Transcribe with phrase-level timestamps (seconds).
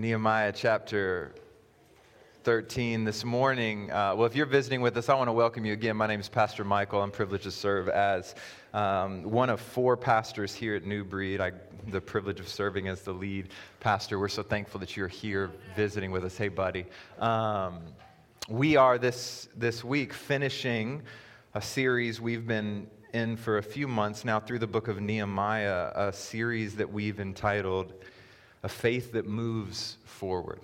[0.00, 1.34] Nehemiah chapter
[2.44, 3.92] 13 this morning.
[3.92, 5.94] Uh, well, if you're visiting with us, I want to welcome you again.
[5.94, 7.02] My name is Pastor Michael.
[7.02, 8.34] I'm privileged to serve as
[8.72, 11.42] um, one of four pastors here at New Breed.
[11.42, 11.52] I
[11.88, 13.50] the privilege of serving as the lead
[13.80, 14.18] pastor.
[14.18, 16.34] We're so thankful that you're here visiting with us.
[16.34, 16.86] Hey, buddy.
[17.18, 17.80] Um,
[18.48, 21.02] we are this this week finishing
[21.52, 25.92] a series we've been in for a few months now through the book of Nehemiah,
[25.94, 27.92] a series that we've entitled
[28.62, 30.60] a faith that moves forward.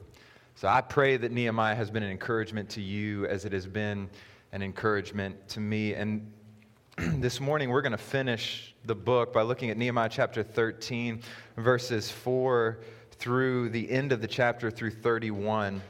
[0.54, 4.08] So I pray that Nehemiah has been an encouragement to you as it has been
[4.52, 5.94] an encouragement to me.
[5.94, 6.30] And
[6.96, 11.20] this morning we're going to finish the book by looking at Nehemiah chapter 13,
[11.56, 12.78] verses 4
[13.18, 15.82] through the end of the chapter through 31.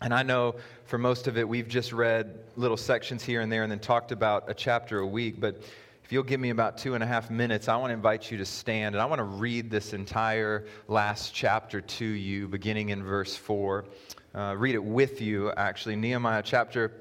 [0.00, 3.62] And I know for most of it we've just read little sections here and there
[3.62, 5.62] and then talked about a chapter a week, but
[6.06, 8.38] if you'll give me about two and a half minutes, I want to invite you
[8.38, 13.02] to stand and I want to read this entire last chapter to you, beginning in
[13.02, 13.84] verse 4.
[14.32, 15.96] Uh, read it with you, actually.
[15.96, 16.92] Nehemiah chapter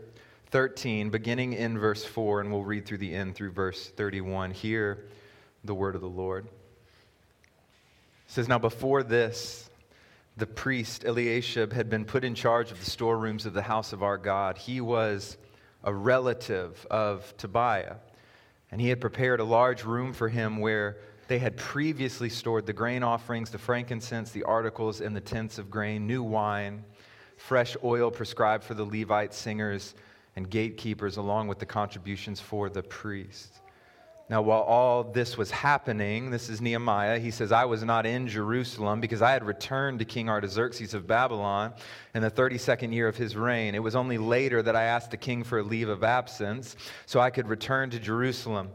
[0.50, 4.50] 13, beginning in verse 4, and we'll read through the end through verse 31.
[4.50, 5.06] Hear
[5.64, 6.45] the word of the Lord.
[6.48, 6.52] It
[8.26, 9.70] says, Now before this,
[10.36, 14.02] the priest Eliashib had been put in charge of the storerooms of the house of
[14.02, 14.58] our God.
[14.58, 15.38] He was
[15.83, 17.98] a relative of Tobiah
[18.71, 22.73] and he had prepared a large room for him where they had previously stored the
[22.73, 26.83] grain offerings, the frankincense, the articles, and the tents of grain, new wine,
[27.38, 29.95] fresh oil prescribed for the Levite singers
[30.36, 33.59] and gatekeepers, along with the contributions for the priests.
[34.28, 37.20] Now, while all this was happening, this is Nehemiah.
[37.20, 41.06] He says, I was not in Jerusalem because I had returned to King Artaxerxes of
[41.06, 41.73] Babylon
[42.16, 43.76] in the 32nd year of his reign.
[43.76, 47.20] It was only later that I asked the king for a leave of absence so
[47.20, 48.72] I could return to Jerusalem.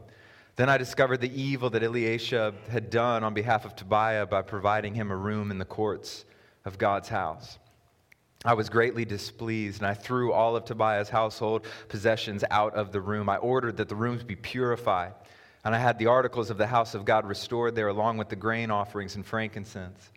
[0.55, 4.95] Then I discovered the evil that Eliashib had done on behalf of Tobiah by providing
[4.95, 6.23] him a room in the courts
[6.63, 7.59] of God's house.
[8.45, 13.01] I was greatly displeased, and I threw all of Tobiah's household possessions out of the
[13.01, 13.27] room.
[13.27, 15.13] I ordered that the rooms be purified
[15.63, 18.35] and I had the articles of the house of God restored there, along with the
[18.35, 20.11] grain offerings and frankincense.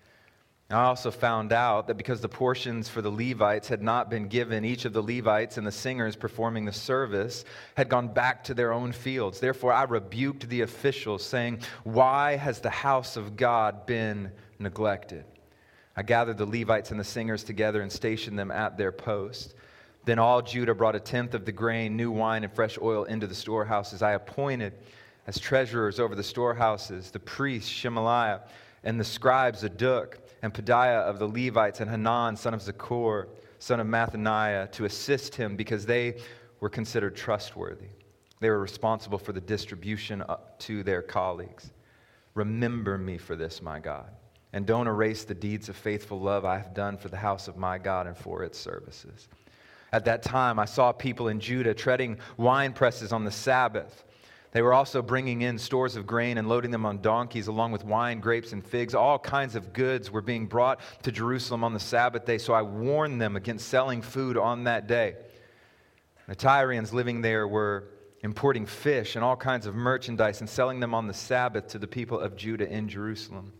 [0.70, 4.28] And I also found out that because the portions for the Levites had not been
[4.28, 7.44] given, each of the Levites and the singers performing the service
[7.76, 9.40] had gone back to their own fields.
[9.40, 15.26] Therefore, I rebuked the officials, saying, Why has the house of God been neglected?
[15.96, 19.54] I gathered the Levites and the singers together and stationed them at their post.
[20.06, 23.26] Then all Judah brought a tenth of the grain, new wine, and fresh oil into
[23.26, 24.02] the storehouses.
[24.02, 24.72] I appointed
[25.26, 28.40] as treasurers over the storehouses, the priests Shelemiah
[28.82, 33.80] and the scribes Zadok and Pedaiah of the Levites and Hanan, son of Zaccur, son
[33.80, 36.18] of Mattaniah, to assist him because they
[36.60, 37.88] were considered trustworthy.
[38.40, 41.70] They were responsible for the distribution uh, to their colleagues.
[42.34, 44.10] Remember me for this, my God,
[44.52, 47.56] and don't erase the deeds of faithful love I have done for the house of
[47.56, 49.28] my God and for its services.
[49.92, 54.04] At that time, I saw people in Judah treading wine presses on the Sabbath
[54.54, 57.84] they were also bringing in stores of grain and loading them on donkeys, along with
[57.84, 58.94] wine, grapes, and figs.
[58.94, 62.62] All kinds of goods were being brought to Jerusalem on the Sabbath day, so I
[62.62, 65.16] warned them against selling food on that day.
[66.28, 67.88] The Tyrians living there were
[68.22, 71.88] importing fish and all kinds of merchandise and selling them on the Sabbath to the
[71.88, 73.52] people of Judah in Jerusalem.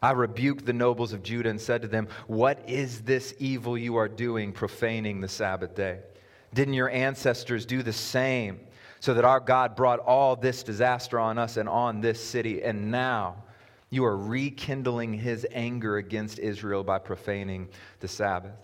[0.00, 3.96] I rebuked the nobles of Judah and said to them, What is this evil you
[3.96, 5.98] are doing, profaning the Sabbath day?
[6.54, 8.60] Didn't your ancestors do the same?
[9.00, 12.62] So that our God brought all this disaster on us and on this city.
[12.62, 13.36] And now
[13.90, 17.68] you are rekindling his anger against Israel by profaning
[18.00, 18.56] the Sabbath.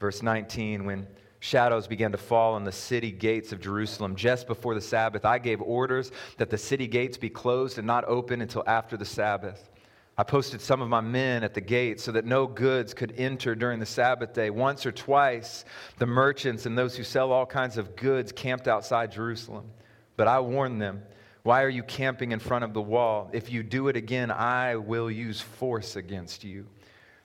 [0.00, 1.06] Verse 19, when
[1.40, 5.38] shadows began to fall on the city gates of Jerusalem just before the Sabbath, I
[5.38, 9.70] gave orders that the city gates be closed and not open until after the Sabbath.
[10.18, 13.54] I posted some of my men at the gate so that no goods could enter
[13.54, 14.48] during the Sabbath day.
[14.48, 15.66] Once or twice,
[15.98, 19.70] the merchants and those who sell all kinds of goods camped outside Jerusalem.
[20.16, 21.02] But I warned them,
[21.42, 23.28] Why are you camping in front of the wall?
[23.34, 26.66] If you do it again, I will use force against you.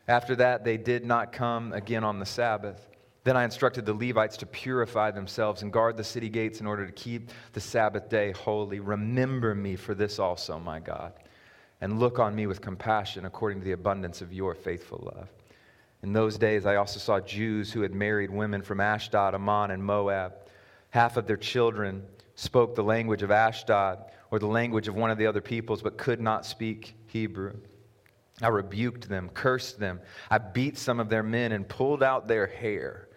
[0.10, 2.90] After that, they did not come again on the Sabbath.
[3.24, 6.86] Then I instructed the Levites to purify themselves and guard the city gates in order
[6.86, 8.82] to keep the Sabbath day holy.
[8.82, 11.14] Remember me for this also, my God
[11.82, 15.28] and look on me with compassion according to the abundance of your faithful love.
[16.04, 19.84] In those days, I also saw Jews who had married women from Ashdod, Ammon, and
[19.84, 20.34] Moab.
[20.92, 22.04] Half of their children
[22.36, 24.00] spoke the language of Ashdod
[24.32, 27.54] or the language of one of the other peoples, but could not speak Hebrew.
[28.42, 30.00] I rebuked them, cursed them.
[30.30, 33.08] I beat some of their men and pulled out their hair.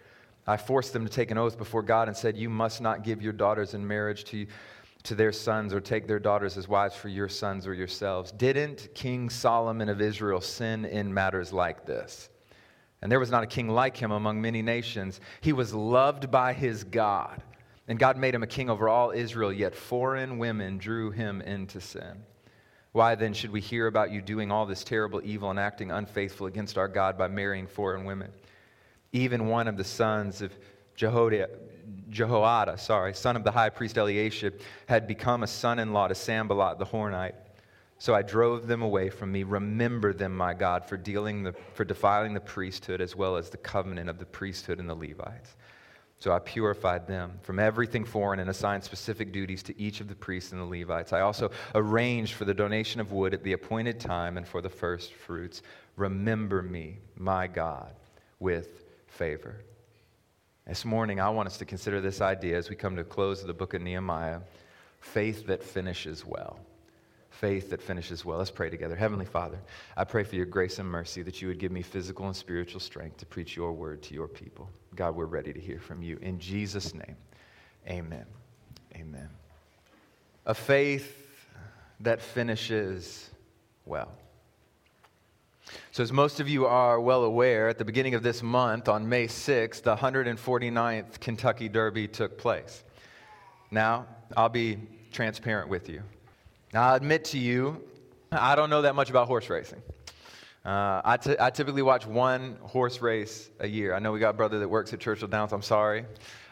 [0.47, 3.23] I forced them to take an oath before God and said, You must not give
[3.23, 4.47] your daughters in marriage to
[5.05, 8.33] to their sons or take their daughters as wives for your sons or yourselves.
[8.33, 12.29] Didn't King Solomon of Israel sin in matters like this?
[13.05, 15.21] and there was not a king like him among many nations.
[15.43, 17.43] He was loved by his God,
[17.87, 21.83] and God made him a king over all Israel, yet foreign women drew him into
[21.83, 22.25] sin.
[22.93, 26.47] Why then should we hear about you doing all this terrible evil and acting unfaithful
[26.47, 28.33] against our God by marrying foreign women?
[29.13, 30.57] Even one of the sons of
[30.97, 31.51] Jehoiada,
[32.11, 36.87] Jehoiada, sorry, son of the high priest Eliashib, had become a son-in-law to Sanballat the
[36.87, 37.35] Horonite.
[37.99, 39.45] So I drove them away from me.
[39.45, 43.57] Remember them, my God, for, dealing the, for defiling the priesthood as well as the
[43.57, 45.57] covenant of the priesthood and the Levites.
[46.19, 50.15] So I purified them from everything foreign and assigned specific duties to each of the
[50.15, 51.13] priests and the Levites.
[51.13, 54.71] I also arranged for the donation of wood at the appointed time and for the
[54.71, 55.63] first fruits.
[55.97, 57.95] Remember me, my God,
[58.39, 59.57] with favor.
[60.67, 63.43] This morning, I want us to consider this idea as we come to the close
[63.43, 64.41] of the book of Nehemiah
[65.01, 66.59] faith that finishes well
[67.35, 68.39] faith that finishes well.
[68.39, 68.95] Let's pray together.
[68.95, 69.59] Heavenly Father,
[69.97, 72.81] I pray for your grace and mercy that you would give me physical and spiritual
[72.81, 74.71] strength to preach your word to your people.
[74.95, 76.19] God, we're ready to hear from you.
[76.23, 77.17] In Jesus' name,
[77.89, 78.25] amen.
[78.95, 79.29] Amen.
[80.47, 81.45] A faith
[82.01, 83.31] that finishes
[83.85, 84.13] well.
[85.93, 89.09] So, as most of you are well aware, at the beginning of this month, on
[89.09, 92.85] May 6th, the 149th Kentucky Derby took place.
[93.71, 94.07] Now,
[94.37, 94.79] I'll be
[95.13, 96.03] transparent with you.
[96.73, 97.83] Now, I admit to you,
[98.33, 99.83] I don't know that much about horse racing.
[100.65, 103.95] Uh, I, t- I typically watch one horse race a year.
[103.95, 105.53] I know we got a brother that works at Churchill Downs.
[105.53, 106.07] I'm sorry.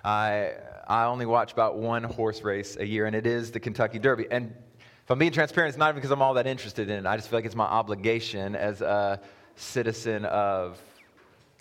[0.05, 0.53] I,
[0.87, 4.27] I only watch about one horse race a year, and it is the Kentucky Derby.
[4.31, 4.55] And
[5.05, 7.09] if I'm being transparent, it's not even because I'm all that interested in it.
[7.09, 9.21] I just feel like it's my obligation as a
[9.57, 10.81] citizen of,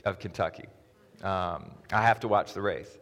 [0.05, 0.65] of Kentucky.
[1.23, 2.97] Um, I have to watch the race.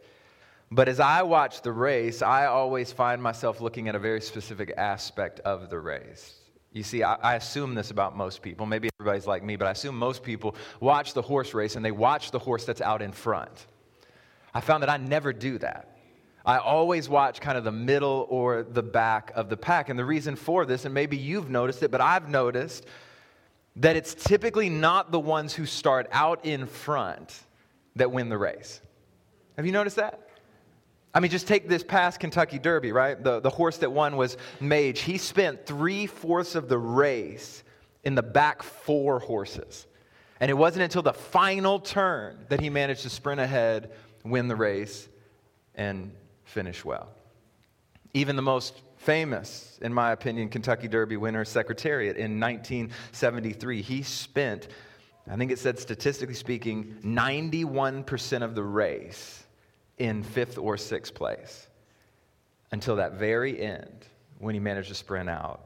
[0.70, 4.72] But as I watch the race, I always find myself looking at a very specific
[4.76, 6.36] aspect of the race.
[6.72, 8.64] You see, I, I, assume this about most people.
[8.64, 11.90] Maybe everybody's like me, but I assume most people watch the horse race and they
[11.90, 13.66] watch the horse that's out in front.
[14.54, 15.89] I found that I never do that.
[16.44, 19.88] I always watch kind of the middle or the back of the pack.
[19.88, 22.86] And the reason for this, and maybe you've noticed it, but I've noticed
[23.76, 27.40] that it's typically not the ones who start out in front
[27.96, 28.80] that win the race.
[29.56, 30.28] Have you noticed that?
[31.12, 33.22] I mean, just take this past Kentucky Derby, right?
[33.22, 35.00] The, the horse that won was Mage.
[35.00, 37.64] He spent three fourths of the race
[38.04, 39.86] in the back four horses.
[40.38, 43.90] And it wasn't until the final turn that he managed to sprint ahead,
[44.24, 45.08] win the race,
[45.74, 46.12] and
[46.50, 47.08] finish well.
[48.12, 54.68] Even the most famous, in my opinion, Kentucky Derby winner, Secretariat, in 1973, he spent,
[55.30, 59.44] I think it said statistically speaking, 91% of the race
[59.98, 61.68] in fifth or sixth place
[62.72, 64.06] until that very end
[64.38, 65.60] when he managed to sprint out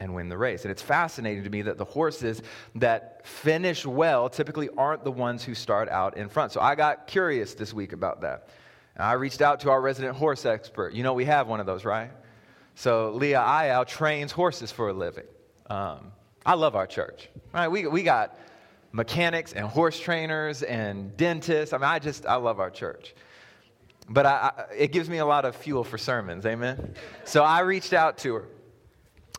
[0.00, 0.62] and win the race.
[0.62, 2.42] And it's fascinating to me that the horses
[2.74, 6.52] that finish well typically aren't the ones who start out in front.
[6.52, 8.48] So I got curious this week about that.
[8.96, 10.92] I reached out to our resident horse expert.
[10.92, 12.10] You know, we have one of those, right?
[12.74, 15.26] So Leah Ayal trains horses for a living.
[15.68, 16.12] Um,
[16.44, 17.28] I love our church.
[17.52, 17.68] Right?
[17.68, 18.38] We, we got
[18.92, 21.72] mechanics and horse trainers and dentists.
[21.72, 23.14] I mean, I just, I love our church
[24.08, 26.94] but I, I, it gives me a lot of fuel for sermons, amen?
[27.24, 28.48] So I reached out to her,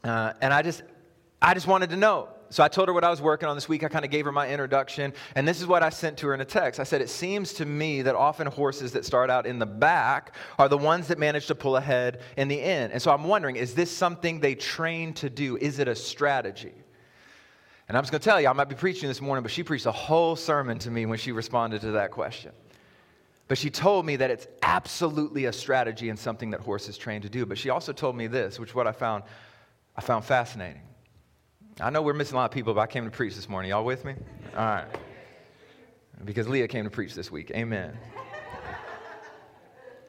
[0.04, 0.84] uh, and I just,
[1.42, 2.30] I just wanted to know.
[2.54, 3.84] So I told her what I was working on this week.
[3.84, 6.36] I kind of gave her my introduction, and this is what I sent to her
[6.36, 6.80] in a text.
[6.80, 10.36] I said, It seems to me that often horses that start out in the back
[10.60, 12.94] are the ones that manage to pull ahead in the end.
[12.94, 15.58] And so I'm wondering, is this something they train to do?
[15.58, 16.76] Is it a strategy?
[17.88, 19.64] And I'm just going to tell you, I might be preaching this morning, but she
[19.64, 22.52] preached a whole sermon to me when she responded to that question.
[23.48, 27.30] But she told me that it's absolutely a strategy and something that horses train to
[27.30, 27.48] do.
[27.48, 29.24] But she also told me this, which what I found
[29.96, 30.82] I found fascinating.
[31.80, 33.70] I know we're missing a lot of people, but I came to preach this morning.
[33.70, 34.14] Y'all with me?
[34.56, 34.88] All right.
[36.24, 37.52] Because Leah came to preach this week.
[37.52, 37.98] Amen.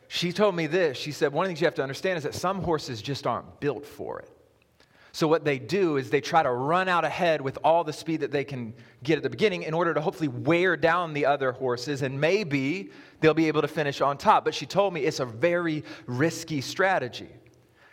[0.08, 0.96] She told me this.
[0.96, 3.26] She said, One of the things you have to understand is that some horses just
[3.26, 4.30] aren't built for it.
[5.10, 8.20] So, what they do is they try to run out ahead with all the speed
[8.20, 11.52] that they can get at the beginning in order to hopefully wear down the other
[11.52, 12.90] horses, and maybe
[13.20, 14.44] they'll be able to finish on top.
[14.44, 17.30] But she told me it's a very risky strategy.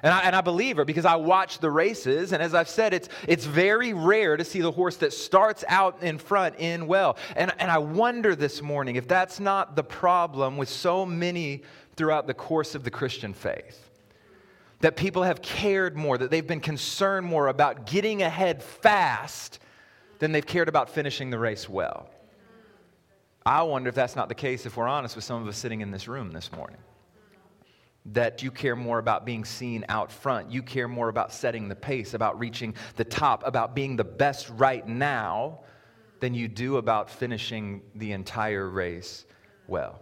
[0.03, 2.93] And I, and I believe her because I watch the races, and as I've said,
[2.93, 7.17] it's, it's very rare to see the horse that starts out in front in well.
[7.35, 11.63] And, and I wonder this morning if that's not the problem with so many
[11.95, 13.89] throughout the course of the Christian faith
[14.79, 19.59] that people have cared more, that they've been concerned more about getting ahead fast
[20.19, 22.09] than they've cared about finishing the race well.
[23.45, 25.81] I wonder if that's not the case if we're honest with some of us sitting
[25.81, 26.77] in this room this morning.
[28.07, 30.51] That you care more about being seen out front.
[30.51, 34.49] You care more about setting the pace, about reaching the top, about being the best
[34.49, 35.59] right now
[36.19, 39.25] than you do about finishing the entire race
[39.67, 40.01] well.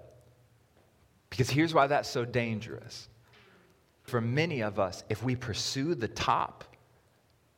[1.29, 3.10] Because here's why that's so dangerous.
[4.03, 6.63] For many of us, if we pursue the top,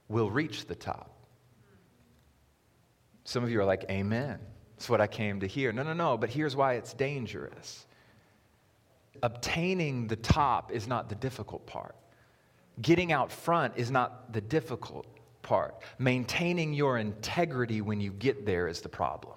[0.10, 1.16] we'll reach the top.
[3.24, 4.40] Some of you are like, Amen.
[4.76, 5.72] That's what I came to hear.
[5.72, 7.86] No, no, no, but here's why it's dangerous.
[9.24, 11.96] Obtaining the top is not the difficult part.
[12.82, 15.06] Getting out front is not the difficult
[15.42, 15.76] part.
[16.00, 19.36] Maintaining your integrity when you get there is the problem.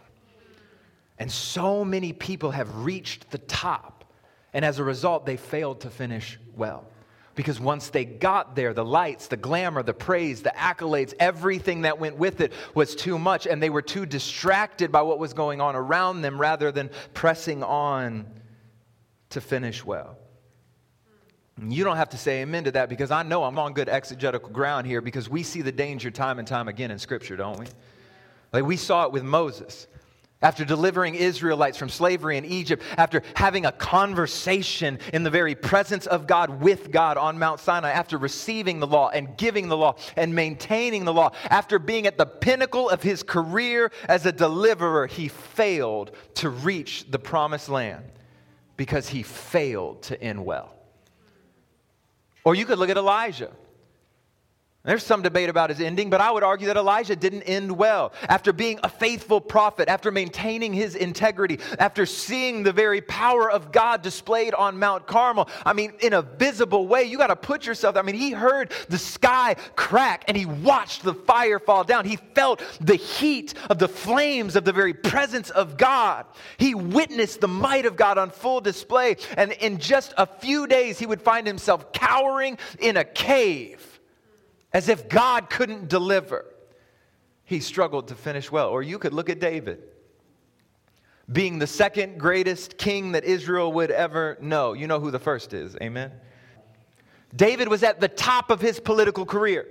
[1.18, 4.04] And so many people have reached the top,
[4.52, 6.86] and as a result, they failed to finish well.
[7.34, 11.98] Because once they got there, the lights, the glamour, the praise, the accolades, everything that
[11.98, 15.60] went with it was too much, and they were too distracted by what was going
[15.60, 18.26] on around them rather than pressing on
[19.34, 20.16] to finish well.
[21.62, 24.48] You don't have to say amen to that because I know I'm on good exegetical
[24.48, 27.66] ground here because we see the danger time and time again in Scripture, don't we?
[28.52, 29.86] Like we saw it with Moses.
[30.42, 36.06] After delivering Israelites from slavery in Egypt, after having a conversation in the very presence
[36.06, 39.94] of God with God on Mount Sinai, after receiving the law and giving the law
[40.16, 45.06] and maintaining the law, after being at the pinnacle of his career as a deliverer,
[45.06, 48.04] he failed to reach the promised land
[48.76, 50.74] because he failed to end well.
[52.44, 53.50] Or you could look at Elijah.
[54.84, 58.12] There's some debate about his ending, but I would argue that Elijah didn't end well.
[58.28, 63.72] After being a faithful prophet, after maintaining his integrity, after seeing the very power of
[63.72, 67.64] God displayed on Mount Carmel, I mean, in a visible way, you got to put
[67.64, 72.04] yourself, I mean, he heard the sky crack and he watched the fire fall down.
[72.04, 76.26] He felt the heat of the flames of the very presence of God.
[76.58, 79.16] He witnessed the might of God on full display.
[79.38, 83.93] And in just a few days, he would find himself cowering in a cave
[84.74, 86.44] as if God couldn't deliver.
[87.44, 88.68] He struggled to finish well.
[88.68, 89.80] Or you could look at David,
[91.32, 94.72] being the second greatest king that Israel would ever know.
[94.72, 96.10] You know who the first is, amen?
[97.34, 99.66] David was at the top of his political career.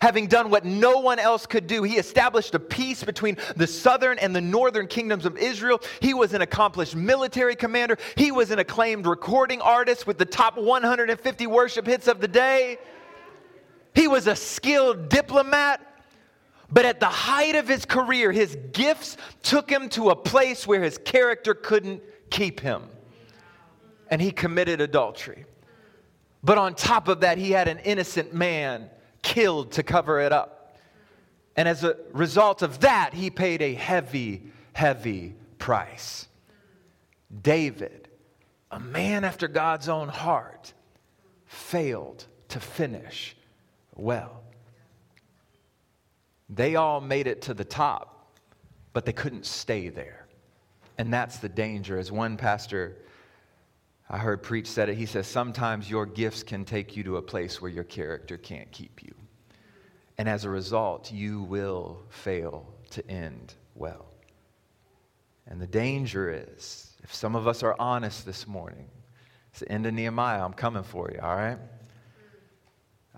[0.00, 4.18] Having done what no one else could do, he established a peace between the southern
[4.18, 5.80] and the northern kingdoms of Israel.
[6.00, 7.98] He was an accomplished military commander.
[8.16, 12.78] He was an acclaimed recording artist with the top 150 worship hits of the day.
[13.94, 15.80] He was a skilled diplomat,
[16.70, 20.82] but at the height of his career, his gifts took him to a place where
[20.82, 22.84] his character couldn't keep him.
[24.08, 25.44] And he committed adultery.
[26.42, 28.88] But on top of that, he had an innocent man
[29.22, 30.78] killed to cover it up.
[31.56, 36.28] And as a result of that, he paid a heavy, heavy price.
[37.42, 38.08] David,
[38.70, 40.72] a man after God's own heart,
[41.46, 43.36] failed to finish
[43.96, 44.42] well.
[46.48, 48.34] They all made it to the top,
[48.92, 50.26] but they couldn't stay there.
[50.98, 51.98] And that's the danger.
[51.98, 52.96] As one pastor
[54.12, 57.22] I heard preach said it, he says, Sometimes your gifts can take you to a
[57.22, 59.14] place where your character can't keep you.
[60.18, 64.06] And as a result, you will fail to end well.
[65.46, 68.88] And the danger is, if some of us are honest this morning,
[69.50, 70.44] it's the end of Nehemiah.
[70.44, 71.58] I'm coming for you, all right?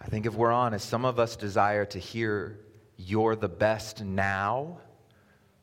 [0.03, 2.59] I think if we're honest, some of us desire to hear
[2.97, 4.79] you're the best now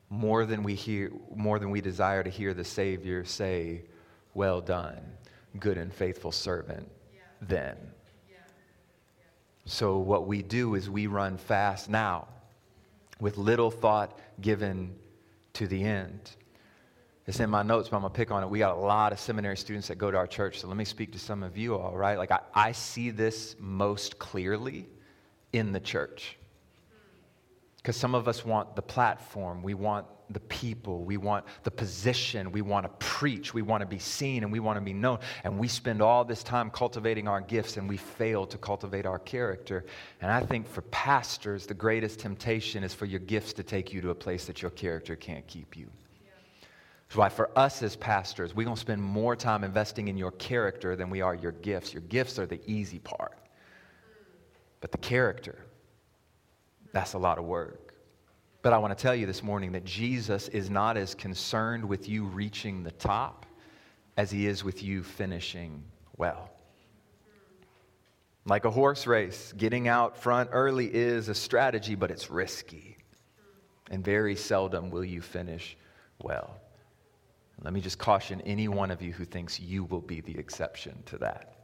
[0.08, 3.82] more than we hear more than we desire to hear the Savior say,
[4.32, 4.98] Well done,
[5.58, 7.20] good and faithful servant, yeah.
[7.42, 7.76] then.
[8.30, 8.36] Yeah.
[8.38, 9.24] Yeah.
[9.66, 12.26] So what we do is we run fast now
[13.20, 14.94] with little thought given
[15.52, 16.30] to the end.
[17.26, 18.48] It's in my notes, but I'm going to pick on it.
[18.48, 20.84] We got a lot of seminary students that go to our church, so let me
[20.84, 22.18] speak to some of you all, right?
[22.18, 24.86] Like, I, I see this most clearly
[25.52, 26.36] in the church.
[27.76, 32.52] Because some of us want the platform, we want the people, we want the position,
[32.52, 35.18] we want to preach, we want to be seen, and we want to be known.
[35.44, 39.18] And we spend all this time cultivating our gifts and we fail to cultivate our
[39.18, 39.84] character.
[40.20, 44.00] And I think for pastors, the greatest temptation is for your gifts to take you
[44.02, 45.88] to a place that your character can't keep you.
[47.10, 50.30] That's why for us as pastors, we're going to spend more time investing in your
[50.30, 51.92] character than we are your gifts.
[51.92, 53.36] Your gifts are the easy part.
[54.80, 55.58] But the character,
[56.92, 57.94] that's a lot of work.
[58.62, 62.08] But I want to tell you this morning that Jesus is not as concerned with
[62.08, 63.44] you reaching the top
[64.16, 65.82] as he is with you finishing
[66.16, 66.48] well.
[68.44, 72.98] Like a horse race, getting out front early is a strategy, but it's risky.
[73.90, 75.76] And very seldom will you finish
[76.22, 76.60] well.
[77.62, 81.02] Let me just caution any one of you who thinks you will be the exception
[81.06, 81.56] to that.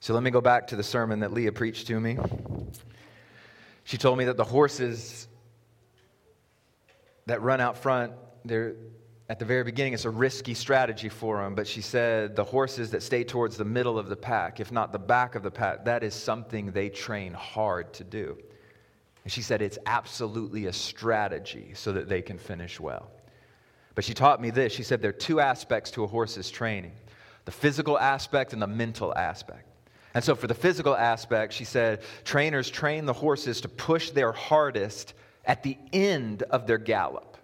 [0.00, 2.18] So let me go back to the sermon that Leah preached to me.
[3.84, 5.28] She told me that the horses
[7.26, 8.12] that run out front,
[8.44, 8.74] they're
[9.28, 12.90] at the very beginning, it's a risky strategy for them, but she said the horses
[12.92, 15.84] that stay towards the middle of the pack, if not the back of the pack,
[15.84, 18.38] that is something they train hard to do.
[19.24, 23.10] And she said it's absolutely a strategy so that they can finish well.
[23.98, 24.72] But she taught me this.
[24.72, 26.92] She said there are two aspects to a horse's training
[27.46, 29.66] the physical aspect and the mental aspect.
[30.14, 34.30] And so, for the physical aspect, she said trainers train the horses to push their
[34.30, 35.14] hardest
[35.46, 37.38] at the end of their gallop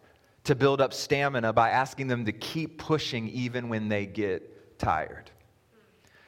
[0.44, 5.32] to build up stamina by asking them to keep pushing even when they get tired.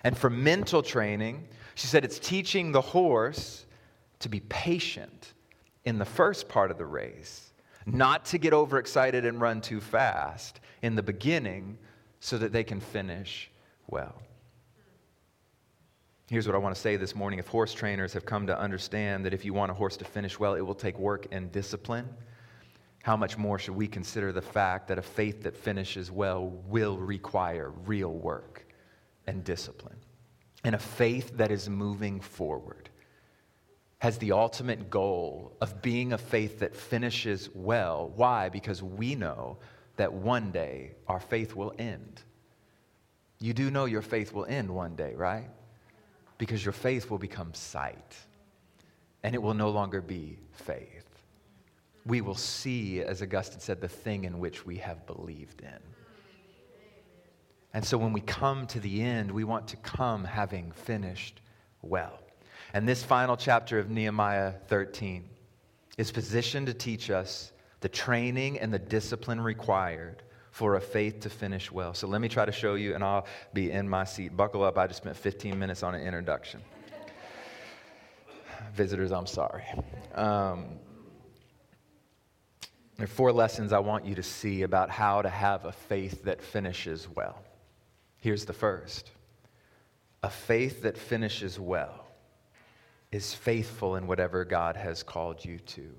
[0.03, 3.65] And for mental training, she said it's teaching the horse
[4.19, 5.35] to be patient
[5.85, 7.46] in the first part of the race,
[7.87, 11.79] not to get overexcited and run too fast in the beginning
[12.21, 13.51] so that they can finish
[13.87, 14.21] well.
[16.29, 17.39] Here's what I want to say this morning.
[17.39, 20.41] If horse trainers have come to understand that if you want a horse to finish
[20.41, 22.09] well, it will take work and discipline
[23.07, 26.99] how much more should we consider the fact that a faith that finishes well will
[26.99, 28.67] require real work
[29.29, 29.95] and discipline?
[30.65, 32.91] And a faith that is moving forward
[33.99, 38.13] has the ultimate goal of being a faith that finishes well.
[38.15, 38.49] Why?
[38.49, 39.59] Because we know
[39.97, 42.23] that one day our faith will end.
[43.39, 45.49] You do know your faith will end one day, right?
[46.39, 48.17] Because your faith will become sight
[49.23, 51.07] and it will no longer be faith
[52.07, 55.79] we will see, as Augustine said, the thing in which we have believed in.
[57.75, 61.41] And so when we come to the end, we want to come having finished
[61.83, 62.21] well.
[62.77, 65.27] And this final chapter of Nehemiah 13
[65.97, 71.31] is positioned to teach us the training and the discipline required for a faith to
[71.31, 71.95] finish well.
[71.95, 74.37] So let me try to show you, and I'll be in my seat.
[74.37, 76.61] Buckle up, I just spent 15 minutes on an introduction.
[78.75, 79.65] Visitors, I'm sorry.
[80.15, 80.67] Um,
[82.99, 86.25] there are four lessons I want you to see about how to have a faith
[86.25, 87.43] that finishes well.
[88.19, 89.13] Here's the first
[90.23, 92.06] a faith that finishes well
[93.17, 95.91] is faithful in whatever God has called you to.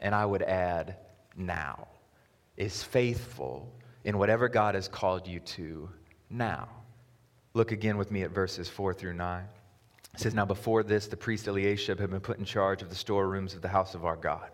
[0.00, 0.96] And I would add,
[1.34, 1.88] now.
[2.56, 3.72] Is faithful
[4.04, 5.88] in whatever God has called you to
[6.28, 6.68] now.
[7.54, 9.44] Look again with me at verses 4 through 9.
[10.14, 12.94] It says, Now before this, the priest Eliashib had been put in charge of the
[12.94, 14.50] storerooms of the house of our God.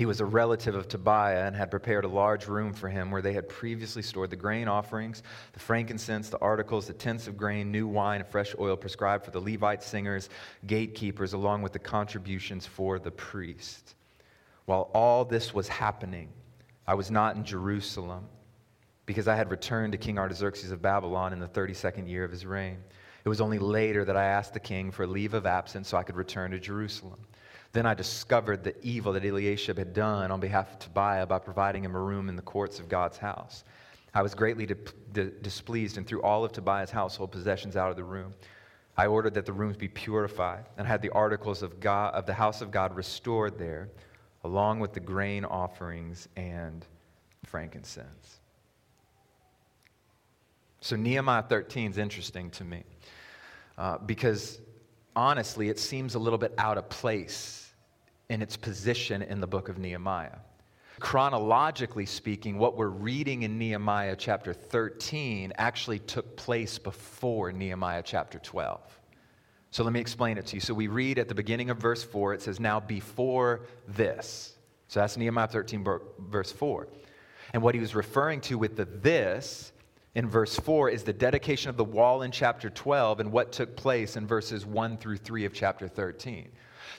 [0.00, 3.20] He was a relative of Tobiah and had prepared a large room for him where
[3.20, 7.70] they had previously stored the grain offerings, the frankincense, the articles, the tents of grain,
[7.70, 10.30] new wine, and fresh oil prescribed for the Levite singers,
[10.66, 13.94] gatekeepers, along with the contributions for the priest.
[14.64, 16.30] While all this was happening,
[16.86, 18.26] I was not in Jerusalem
[19.04, 22.46] because I had returned to King Artaxerxes of Babylon in the 32nd year of his
[22.46, 22.78] reign.
[23.22, 25.98] It was only later that I asked the king for a leave of absence so
[25.98, 27.20] I could return to Jerusalem.
[27.72, 31.84] Then I discovered the evil that Eliashib had done on behalf of Tobiah by providing
[31.84, 33.64] him a room in the courts of God's house.
[34.12, 34.74] I was greatly di-
[35.12, 38.34] di- displeased and threw all of Tobiah's household possessions out of the room.
[38.96, 42.34] I ordered that the rooms be purified and had the articles of, God, of the
[42.34, 43.88] house of God restored there,
[44.42, 46.84] along with the grain offerings and
[47.44, 48.40] frankincense.
[50.80, 52.82] So Nehemiah 13 is interesting to me
[53.78, 54.58] uh, because
[55.14, 57.59] honestly, it seems a little bit out of place
[58.30, 60.38] in its position in the book of Nehemiah.
[61.00, 68.38] Chronologically speaking, what we're reading in Nehemiah chapter 13 actually took place before Nehemiah chapter
[68.38, 68.80] 12.
[69.72, 70.60] So let me explain it to you.
[70.60, 74.54] So we read at the beginning of verse 4, it says, Now before this.
[74.88, 75.86] So that's Nehemiah 13,
[76.28, 76.88] verse 4.
[77.52, 79.72] And what he was referring to with the this
[80.14, 83.76] in verse 4 is the dedication of the wall in chapter 12 and what took
[83.76, 86.48] place in verses 1 through 3 of chapter 13.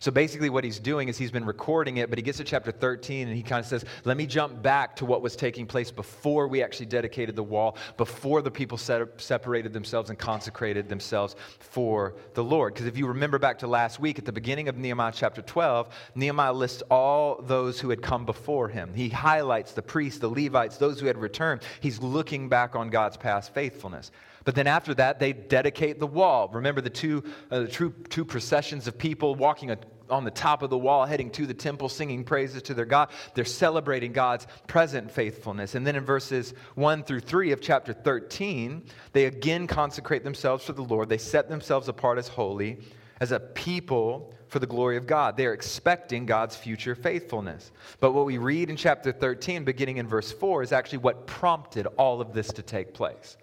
[0.02, 2.72] So basically, what he's doing is he's been recording it, but he gets to chapter
[2.72, 5.92] 13 and he kind of says, Let me jump back to what was taking place
[5.92, 12.16] before we actually dedicated the wall, before the people separated themselves and consecrated themselves for
[12.34, 12.74] the Lord.
[12.74, 15.90] Because if you remember back to last week, at the beginning of Nehemiah chapter 12,
[16.16, 18.96] Nehemiah lists all those who had come before him.
[18.96, 21.62] He highlights the priests, the Levites, those who had returned.
[21.80, 24.10] He's looking back on God's past faithfulness.
[24.44, 26.50] But then after that, they dedicate the wall.
[26.52, 29.78] Remember the two, uh, the two, two processions of people walking a,
[30.10, 33.10] on the top of the wall, heading to the temple, singing praises to their God.
[33.36, 35.76] They're celebrating God's present faithfulness.
[35.76, 40.74] And then in verses 1 through 3 of chapter 13, they again consecrate themselves to
[40.74, 41.08] the Lord.
[41.10, 42.80] They set themselves apart as holy,
[43.20, 45.38] as a people for the glory of God.
[45.38, 47.72] They are expecting God's future faithfulness.
[48.00, 51.86] But what we read in chapter 13, beginning in verse 4, is actually what prompted
[51.98, 53.38] all of this to take place.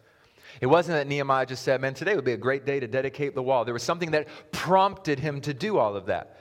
[0.60, 3.34] It wasn't that Nehemiah just said, man, today would be a great day to dedicate
[3.34, 3.64] the wall.
[3.64, 6.38] There was something that prompted him to do all of that.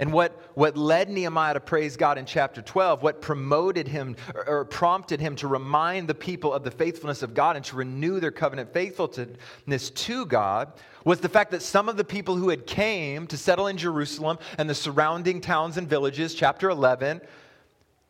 [0.00, 4.48] And what, what led Nehemiah to praise God in chapter 12, what promoted him or,
[4.48, 8.18] or, prompted him to remind the people of the faithfulness of God and to renew
[8.18, 10.72] their covenant faithfulness to God,
[11.04, 14.38] was the fact that some of the people who had came to settle in Jerusalem
[14.56, 17.20] and the surrounding towns and villages, chapter 11,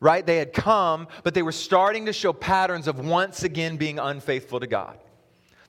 [0.01, 3.99] right, they had come, but they were starting to show patterns of once again being
[3.99, 4.97] unfaithful to God.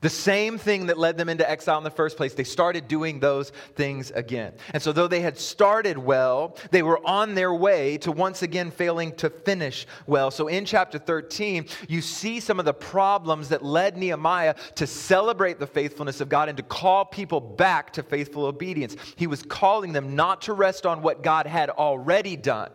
[0.03, 3.21] The same thing that led them into exile in the first place, they started doing
[3.21, 4.53] those things again.
[4.75, 8.73] And so, though they had started well, they were on their way to once again
[8.73, 10.33] failing to finish well.
[10.33, 15.61] So, in chapter 13, you see some of the problems that led Nehemiah to celebrate
[15.61, 18.97] the faithfulness of God and to call people back to faithful obedience.
[19.15, 22.73] He was calling them not to rest on what God had already done,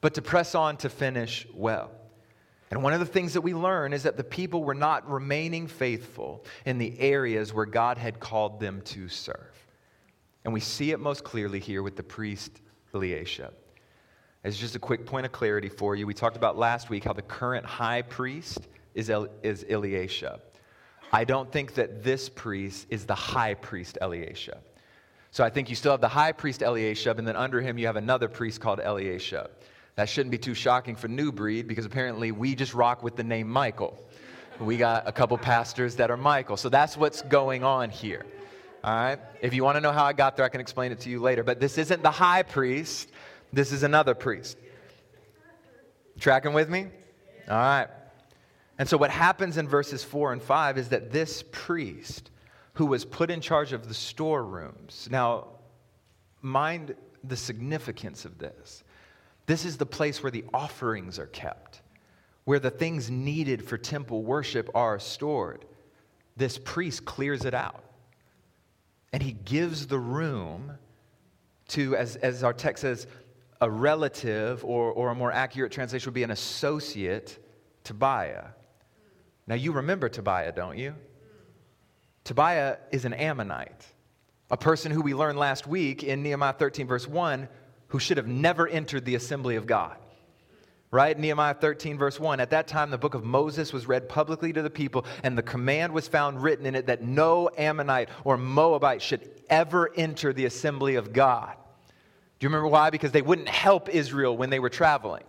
[0.00, 1.90] but to press on to finish well.
[2.70, 5.66] And one of the things that we learn is that the people were not remaining
[5.66, 9.54] faithful in the areas where God had called them to serve.
[10.44, 12.60] And we see it most clearly here with the priest
[12.94, 13.52] Eliashib.
[14.44, 17.12] As just a quick point of clarity for you, we talked about last week how
[17.12, 20.40] the current high priest is, El- is Eliashib.
[21.12, 24.58] I don't think that this priest is the high priest Eliashib.
[25.30, 27.86] So I think you still have the high priest Eliashib, and then under him you
[27.86, 29.50] have another priest called Eliashib.
[29.98, 33.24] That shouldn't be too shocking for New Breed because apparently we just rock with the
[33.24, 33.98] name Michael.
[34.60, 36.56] We got a couple pastors that are Michael.
[36.56, 38.24] So that's what's going on here.
[38.84, 39.18] All right?
[39.40, 41.18] If you want to know how I got there, I can explain it to you
[41.18, 41.42] later.
[41.42, 43.10] But this isn't the high priest,
[43.52, 44.56] this is another priest.
[46.20, 46.86] Tracking with me?
[47.50, 47.88] All right.
[48.78, 52.30] And so what happens in verses 4 and 5 is that this priest
[52.74, 55.08] who was put in charge of the storerooms.
[55.10, 55.48] Now,
[56.40, 58.84] mind the significance of this.
[59.48, 61.80] This is the place where the offerings are kept,
[62.44, 65.64] where the things needed for temple worship are stored.
[66.36, 67.82] This priest clears it out.
[69.10, 70.72] And he gives the room
[71.68, 73.06] to, as, as our text says,
[73.62, 77.42] a relative, or, or a more accurate translation would be an associate,
[77.84, 78.48] Tobiah.
[79.46, 80.94] Now, you remember Tobiah, don't you?
[82.24, 83.86] Tobiah is an Ammonite,
[84.50, 87.48] a person who we learned last week in Nehemiah 13, verse 1,
[87.88, 89.96] who should have never entered the assembly of God.
[90.90, 91.18] Right?
[91.18, 92.40] Nehemiah 13, verse 1.
[92.40, 95.42] At that time, the book of Moses was read publicly to the people, and the
[95.42, 100.46] command was found written in it that no Ammonite or Moabite should ever enter the
[100.46, 101.54] assembly of God.
[102.38, 102.88] Do you remember why?
[102.88, 105.24] Because they wouldn't help Israel when they were traveling.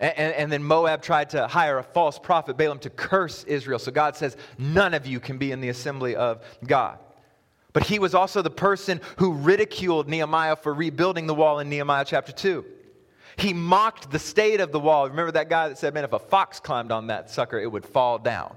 [0.00, 3.78] And, and, and, then Moab tried to hire a false prophet, Balaam, to curse Israel.
[3.78, 6.98] So God says, None of you can be in the assembly of God.
[7.76, 12.06] But he was also the person who ridiculed Nehemiah for rebuilding the wall in Nehemiah
[12.06, 12.64] chapter 2.
[13.36, 15.06] He mocked the state of the wall.
[15.06, 17.84] Remember that guy that said, Man, if a fox climbed on that sucker, it would
[17.84, 18.56] fall down.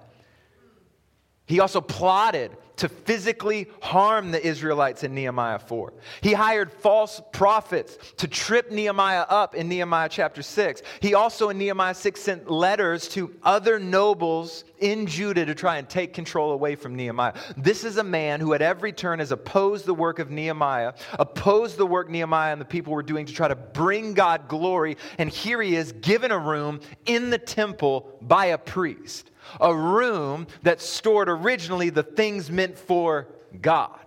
[1.48, 5.94] He also plotted to physically harm the Israelites in Nehemiah 4.
[6.22, 10.82] He hired false prophets to trip Nehemiah up in Nehemiah chapter 6.
[11.02, 15.90] He also, in Nehemiah 6, sent letters to other nobles in Judah to try and
[15.90, 17.34] take control away from Nehemiah.
[17.58, 21.78] This is a man who, at every turn, has opposed the work of Nehemiah, opposed
[21.78, 24.96] the work Nehemiah and the people were doing to try to bring God glory.
[25.18, 29.29] And here he is, given a room in the temple by a priest
[29.60, 33.28] a room that stored originally the things meant for
[33.62, 34.00] God.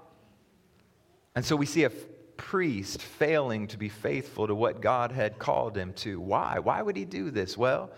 [1.34, 1.90] And so we see a
[2.36, 6.20] priest failing to be faithful to what God had called him to.
[6.20, 6.58] Why?
[6.58, 7.56] Why would he do this?
[7.56, 7.90] Well,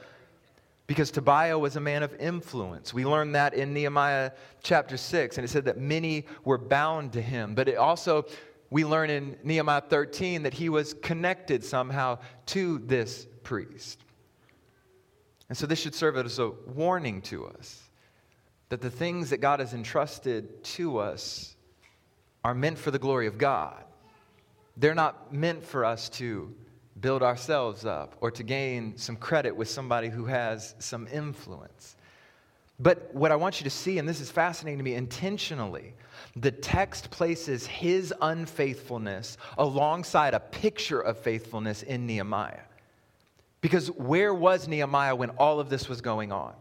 [0.86, 2.92] because Tobiah was a man of influence.
[2.92, 7.22] We learned that in Nehemiah chapter 6, and it said that many were bound to
[7.22, 7.54] him.
[7.54, 8.26] But it also,
[8.70, 14.03] we learn in Nehemiah 13 that he was connected somehow to this priest.
[15.48, 17.82] And so this should serve as a warning to us
[18.70, 21.54] that the things that God has entrusted to us
[22.42, 23.84] are meant for the glory of God.
[24.76, 26.52] They're not meant for us to
[27.00, 31.96] build ourselves up or to gain some credit with somebody who has some influence.
[32.80, 35.94] But what I want you to see, and this is fascinating to me intentionally,
[36.34, 42.60] the text places his unfaithfulness alongside a picture of faithfulness in Nehemiah.
[43.64, 46.52] Because where was Nehemiah when all of this was going on?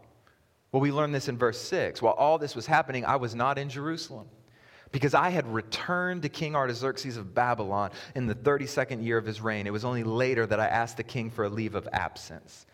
[0.72, 2.00] Well, we learn this in verse 6.
[2.00, 4.26] While all this was happening, I was not in Jerusalem
[4.90, 9.42] because I had returned to King Artaxerxes of Babylon in the 32nd year of his
[9.42, 9.66] reign.
[9.66, 12.64] It was only later that I asked the king for a leave of absence.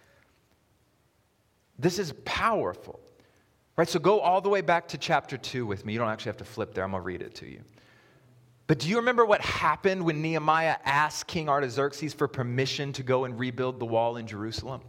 [1.76, 3.00] This is powerful.
[3.76, 3.88] Right?
[3.88, 5.92] So go all the way back to chapter 2 with me.
[5.92, 6.84] You don't actually have to flip there.
[6.84, 7.62] I'm going to read it to you.
[8.70, 13.24] But do you remember what happened when Nehemiah asked King Artaxerxes for permission to go
[13.24, 14.80] and rebuild the wall in Jerusalem?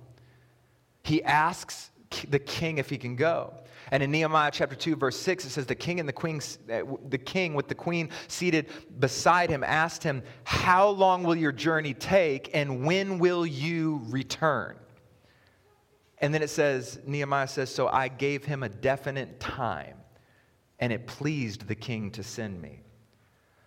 [1.04, 1.90] He asks
[2.30, 3.56] the king if he can go.
[3.90, 6.42] And in Nehemiah chapter 2, verse 6, it says, The king and the queen,
[6.72, 8.68] uh, the king with the queen seated
[9.00, 14.78] beside him asked him, How long will your journey take, and when will you return?
[16.20, 19.98] And then it says, Nehemiah says, So I gave him a definite time,
[20.78, 22.81] and it pleased the king to send me.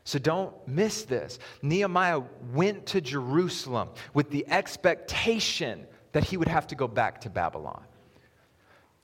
[0.05, 1.39] So don't miss this.
[1.63, 7.31] Nehemiah went to Jerusalem with the expectation that he would have to go back to
[7.31, 7.83] Babylon.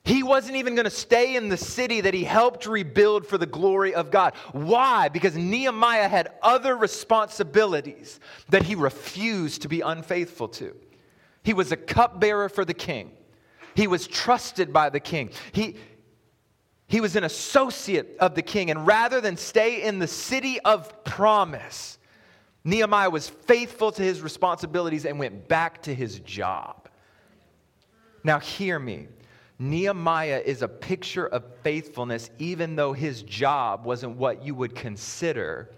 [0.04, 3.46] He wasn't even going to stay in the city that he helped rebuild for the
[3.46, 4.34] glory of God.
[4.52, 5.08] Why?
[5.08, 10.74] Because Nehemiah had other responsibilities that he refused to be unfaithful to.
[11.42, 13.12] He was a cupbearer for the king,
[13.74, 15.30] he was trusted by the king.
[15.52, 15.76] He,
[16.90, 18.68] he was an associate of the king.
[18.68, 21.98] And rather than stay in the city of promise,
[22.64, 26.88] Nehemiah was faithful to his responsibilities and went back to his job.
[28.24, 29.07] Now, hear me.
[29.61, 35.70] Nehemiah is a picture of faithfulness, even though his job wasn't what you would consider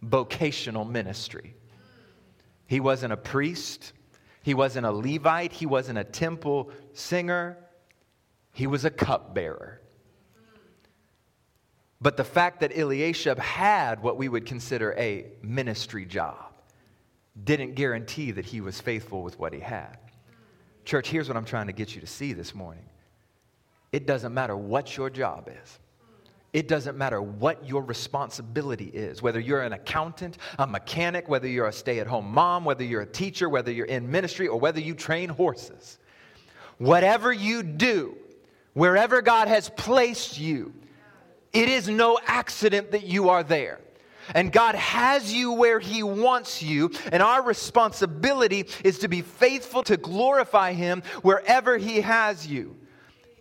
[0.00, 1.56] vocational ministry.
[2.68, 3.94] He wasn't a priest,
[4.44, 7.58] he wasn't a Levite, he wasn't a temple singer,
[8.52, 9.81] he was a cupbearer.
[12.02, 16.52] But the fact that Eliashib had what we would consider a ministry job
[17.44, 19.96] didn't guarantee that he was faithful with what he had.
[20.84, 22.84] Church, here's what I'm trying to get you to see this morning
[23.92, 25.78] it doesn't matter what your job is.
[26.52, 31.68] It doesn't matter what your responsibility is, whether you're an accountant, a mechanic, whether you're
[31.68, 34.80] a stay at home mom, whether you're a teacher, whether you're in ministry, or whether
[34.80, 35.98] you train horses.
[36.76, 38.16] Whatever you do,
[38.74, 40.74] wherever God has placed you,
[41.52, 43.80] it is no accident that you are there.
[44.34, 49.82] And God has you where He wants you, and our responsibility is to be faithful
[49.84, 52.76] to glorify Him wherever He has you.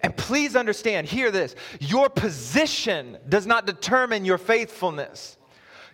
[0.02, 5.38] And please understand, hear this your position does not determine your faithfulness.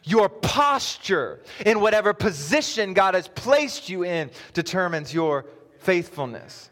[0.04, 5.46] Your posture in whatever position God has placed you in determines your
[5.80, 6.70] faithfulness.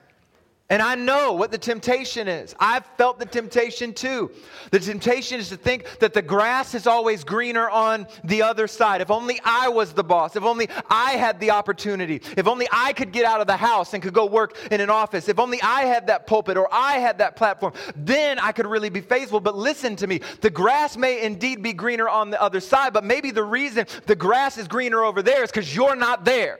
[0.67, 2.55] And I know what the temptation is.
[2.59, 4.31] I've felt the temptation too.
[4.71, 8.99] The temptation is to think that the grass is always greener on the other side.
[8.99, 10.35] If only I was the boss.
[10.35, 12.19] If only I had the opportunity.
[12.35, 14.89] If only I could get out of the house and could go work in an
[14.89, 15.29] office.
[15.29, 18.89] If only I had that pulpit or I had that platform, then I could really
[18.89, 19.39] be faithful.
[19.39, 23.03] But listen to me the grass may indeed be greener on the other side, but
[23.03, 26.59] maybe the reason the grass is greener over there is because you're not there.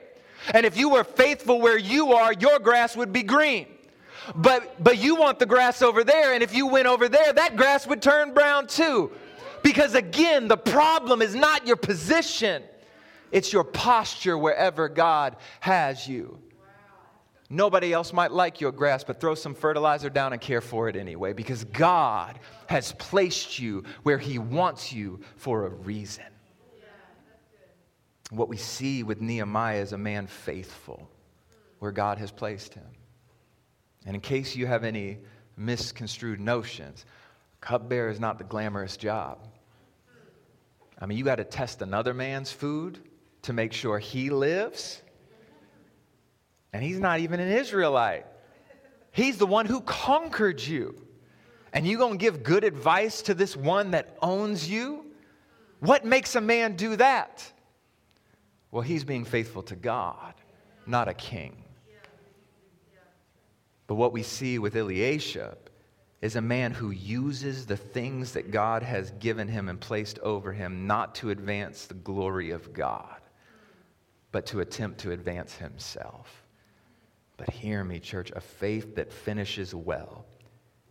[0.54, 3.66] And if you were faithful where you are, your grass would be green.
[4.34, 7.56] But, but you want the grass over there, and if you went over there, that
[7.56, 9.12] grass would turn brown too.
[9.62, 12.62] Because again, the problem is not your position,
[13.32, 16.38] it's your posture wherever God has you.
[17.48, 20.96] Nobody else might like your grass, but throw some fertilizer down and care for it
[20.96, 26.24] anyway, because God has placed you where He wants you for a reason.
[28.30, 31.08] What we see with Nehemiah is a man faithful
[31.78, 32.86] where God has placed him.
[34.06, 35.18] And in case you have any
[35.56, 37.04] misconstrued notions,
[37.60, 39.38] cupbearer is not the glamorous job.
[40.98, 43.00] I mean, you got to test another man's food
[43.42, 45.02] to make sure he lives.
[46.72, 48.26] And he's not even an Israelite.
[49.10, 51.02] He's the one who conquered you.
[51.72, 55.04] And you going to give good advice to this one that owns you?
[55.80, 57.44] What makes a man do that?
[58.70, 60.34] Well, he's being faithful to God,
[60.86, 61.65] not a king.
[63.86, 65.56] But what we see with Eliashib
[66.20, 70.52] is a man who uses the things that God has given him and placed over
[70.52, 73.20] him not to advance the glory of God,
[74.32, 76.42] but to attempt to advance himself.
[77.36, 80.24] But hear me, church, a faith that finishes well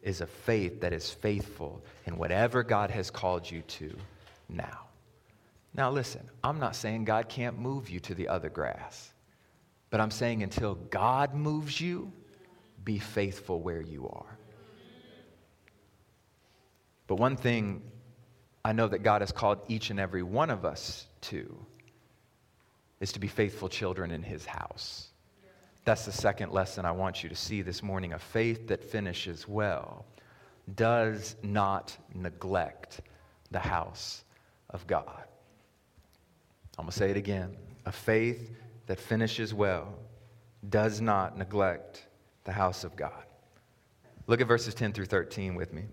[0.04, 3.96] is a faith that is faithful in whatever God has called you to
[4.48, 4.82] now.
[5.74, 9.12] Now, listen, I'm not saying God can't move you to the other grass,
[9.90, 12.14] but I'm saying until God moves you,
[12.86, 14.38] be faithful where you are.
[17.08, 17.82] But one thing
[18.63, 21.56] I know that God has called each and every one of us to
[23.00, 25.10] is to be faithful children in His house.
[25.84, 28.13] That's the second lesson I want you to see this morning.
[28.13, 30.06] A faith that finishes well
[30.76, 33.02] does not neglect
[33.52, 34.24] the house
[34.71, 35.24] of God.
[36.78, 37.56] I'm going to say it again.
[37.86, 38.52] A faith
[38.88, 39.93] that finishes well
[40.67, 42.08] does not neglect
[42.46, 43.26] the house of God.
[44.28, 45.84] Look at verses 10 through 13 with me.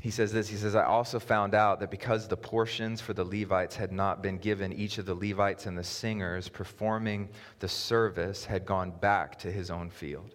[0.00, 3.24] He says this He says, I also found out that because the portions for the
[3.24, 8.44] Levites had not been given, each of the Levites and the singers performing the service
[8.44, 10.34] had gone back to his own field.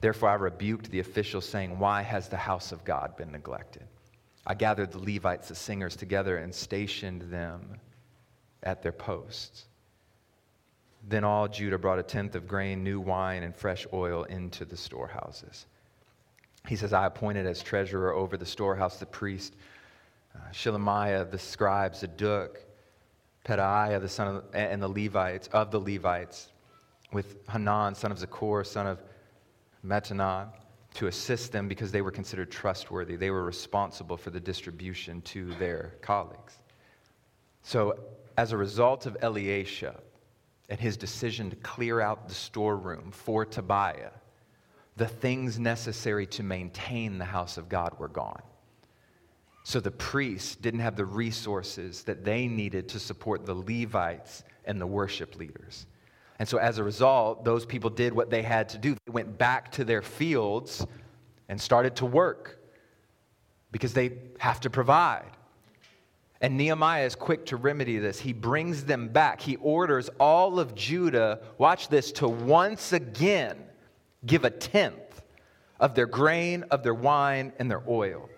[0.00, 3.84] Therefore, I rebuked the officials, saying, Why has the house of God been neglected?
[4.46, 7.76] I gathered the Levites, the singers, together and stationed them
[8.62, 9.66] at their posts.
[11.08, 14.76] Then all Judah brought a tenth of grain, new wine, and fresh oil into the
[14.76, 15.66] storehouses.
[16.68, 19.56] He says, I appointed as treasurer over the storehouse the priest
[20.34, 22.60] uh, Shelemiah, the scribe, Zadok,
[23.44, 26.52] Pedaiah, the son of, and the Levites, of the Levites,
[27.12, 29.02] with Hanan, son of Zaccur, son of
[29.84, 30.48] Mattaniah,
[30.94, 33.16] to assist them because they were considered trustworthy.
[33.16, 36.58] They were responsible for the distribution to their colleagues.
[37.62, 37.98] So,
[38.36, 40.00] as a result of Eliashib
[40.70, 44.12] and his decision to clear out the storeroom for Tobiah,
[44.96, 48.42] the things necessary to maintain the house of God were gone.
[49.64, 54.80] So the priests didn't have the resources that they needed to support the Levites and
[54.80, 55.86] the worship leaders.
[56.38, 58.94] And so as a result, those people did what they had to do.
[59.06, 60.86] They went back to their fields
[61.48, 62.58] and started to work
[63.72, 65.30] because they have to provide.
[66.40, 68.18] And Nehemiah is quick to remedy this.
[68.18, 69.40] He brings them back.
[69.40, 73.58] He orders all of Judah, watch this, to once again
[74.24, 75.22] give a tenth
[75.78, 78.28] of their grain, of their wine, and their oil.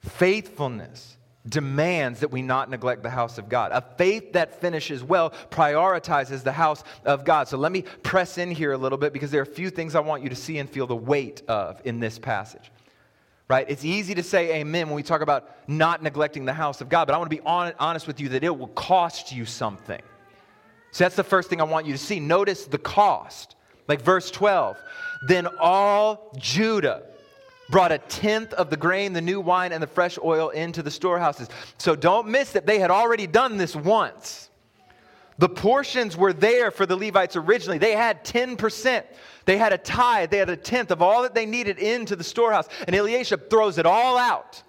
[0.00, 3.70] Faithfulness demands that we not neglect the house of God.
[3.72, 7.48] A faith that finishes well prioritizes the house of God.
[7.48, 9.94] So let me press in here a little bit because there are a few things
[9.94, 12.70] I want you to see and feel the weight of in this passage.
[13.46, 13.66] Right?
[13.68, 17.06] It's easy to say amen when we talk about not neglecting the house of God,
[17.06, 20.00] but I want to be honest with you that it will cost you something.
[20.92, 22.20] So that's the first thing I want you to see.
[22.20, 23.56] Notice the cost.
[23.86, 24.78] Like verse 12.
[25.28, 27.02] Then all Judah
[27.68, 30.90] brought a tenth of the grain, the new wine, and the fresh oil into the
[30.90, 31.48] storehouses.
[31.78, 34.50] So don't miss that they had already done this once.
[35.38, 37.78] The portions were there for the Levites originally.
[37.78, 39.04] They had 10%.
[39.44, 42.24] They had a tithe, they had a tenth of all that they needed into the
[42.24, 42.68] storehouse.
[42.86, 44.62] And Eliashib throws it all out.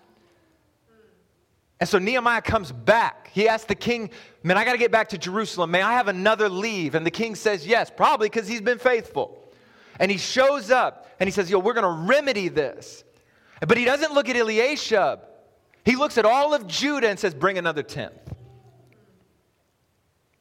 [1.79, 3.29] And so Nehemiah comes back.
[3.33, 4.09] He asks the king,
[4.43, 5.71] Man, I got to get back to Jerusalem.
[5.71, 6.95] May I have another leave?
[6.95, 9.41] And the king says, Yes, probably because he's been faithful.
[9.99, 13.03] And he shows up and he says, Yo, we're going to remedy this.
[13.65, 15.19] But he doesn't look at Eliashib.
[15.83, 18.33] He looks at all of Judah and says, Bring another tenth.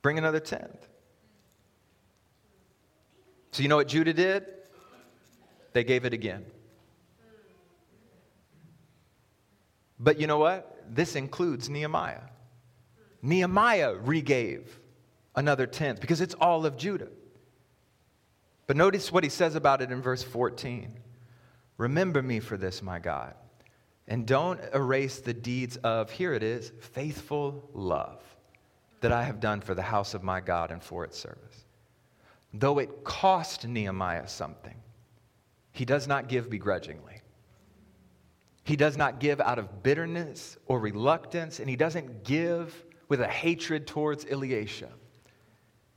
[0.03, 0.89] Bring another tenth.
[3.55, 4.47] So, you know what Judah did?
[5.75, 6.45] They gave it again.
[10.01, 10.83] But you know what?
[10.91, 12.23] This includes Nehemiah.
[13.23, 14.65] Nehemiah regave
[15.37, 17.11] another tenth because it's all of Judah.
[18.67, 20.93] But notice what he says about it in verse 14.
[21.77, 23.35] Remember me for this, my God,
[24.09, 28.21] and don't erase the deeds of, here it is, faithful love
[29.01, 31.64] that I have done for the house of my God and for its service.
[32.57, 34.77] Though it cost Nehemiah something,
[35.73, 37.21] he does not give begrudgingly.
[38.63, 43.29] He does not give out of bitterness or reluctance, and he doesn't give with a
[43.29, 44.89] hatred towards Eliashib.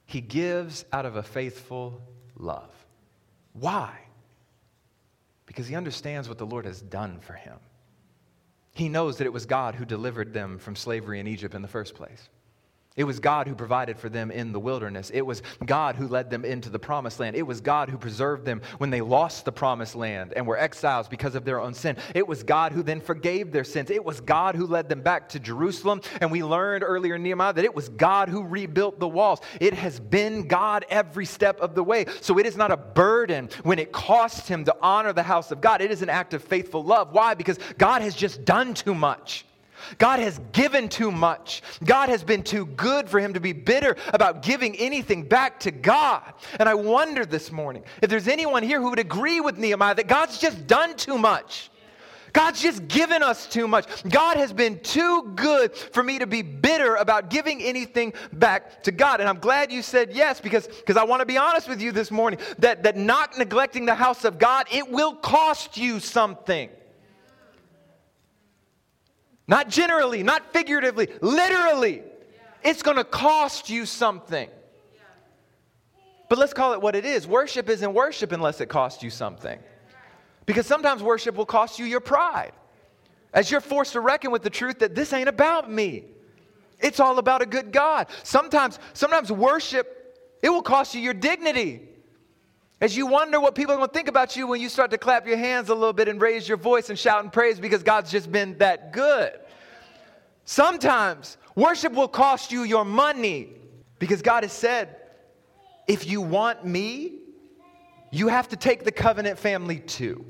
[0.05, 2.01] He gives out of a faithful
[2.35, 2.73] love.
[3.53, 3.95] Why?
[5.45, 7.59] Because he understands what the Lord has done for him.
[8.73, 11.67] He knows that it was God who delivered them from slavery in Egypt in the
[11.67, 12.29] first place.
[12.97, 15.11] It was God who provided for them in the wilderness.
[15.13, 17.35] It was God who led them into the promised land.
[17.35, 21.07] It was God who preserved them when they lost the promised land and were exiles
[21.07, 21.95] because of their own sin.
[22.15, 23.91] It was God who then forgave their sins.
[23.91, 26.01] It was God who led them back to Jerusalem.
[26.19, 29.41] And we learned earlier in Nehemiah that it was God who rebuilt the walls.
[29.61, 32.05] It has been God every step of the way.
[32.21, 35.61] So it is not a burden when it costs him to honor the house of
[35.61, 35.81] God.
[35.81, 37.11] It is an act of faithful love.
[37.11, 37.35] Why?
[37.35, 39.45] Because God has just done too much.
[39.97, 41.61] God has given too much.
[41.83, 45.71] God has been too good for him to be bitter about giving anything back to
[45.71, 46.33] God.
[46.59, 50.07] And I wonder this morning if there's anyone here who would agree with Nehemiah that
[50.07, 51.69] God's just done too much.
[52.33, 54.03] God's just given us too much.
[54.07, 58.91] God has been too good for me to be bitter about giving anything back to
[58.91, 59.21] God.
[59.21, 61.91] And I'm glad you said yes because, because I want to be honest with you
[61.91, 66.69] this morning that, that not neglecting the house of God, it will cost you something.
[69.47, 72.03] Not generally, not figuratively, literally.
[72.63, 74.49] It's going to cost you something.
[76.29, 77.25] But let's call it what it is.
[77.25, 79.57] Worship isn't worship unless it costs you something.
[80.45, 82.51] Because sometimes worship will cost you your pride.
[83.33, 86.05] As you're forced to reckon with the truth that this ain't about me.
[86.79, 88.07] It's all about a good God.
[88.23, 91.87] Sometimes, sometimes worship, it will cost you your dignity.
[92.79, 94.97] As you wonder what people are going to think about you when you start to
[94.99, 97.81] clap your hands a little bit and raise your voice and shout and praise because
[97.81, 99.31] God's just been that good.
[100.45, 103.49] Sometimes worship will cost you your money
[103.97, 104.95] because God has said,
[105.87, 107.13] if you want me,
[108.11, 110.23] you have to take the covenant family too.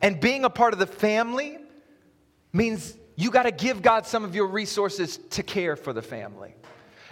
[0.00, 1.58] And being a part of the family
[2.52, 6.54] means you got to give God some of your resources to care for the family.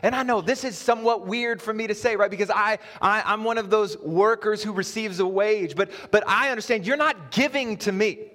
[0.02, 2.30] And I know this is somewhat weird for me to say, right?
[2.30, 6.50] Because I, I, am one of those workers who receives a wage, but, but I
[6.50, 8.32] understand you're not giving to me.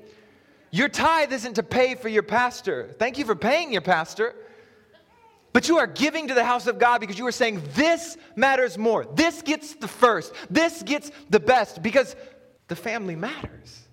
[0.72, 2.95] Your tithe isn't to pay for your pastor.
[2.99, 4.34] Thank you for paying your pastor.
[5.51, 8.78] But you are giving to the house of God because you are saying, this matters
[8.78, 9.05] more.
[9.15, 10.34] This gets the first.
[10.49, 12.15] This gets the best because
[12.68, 13.84] the family matters.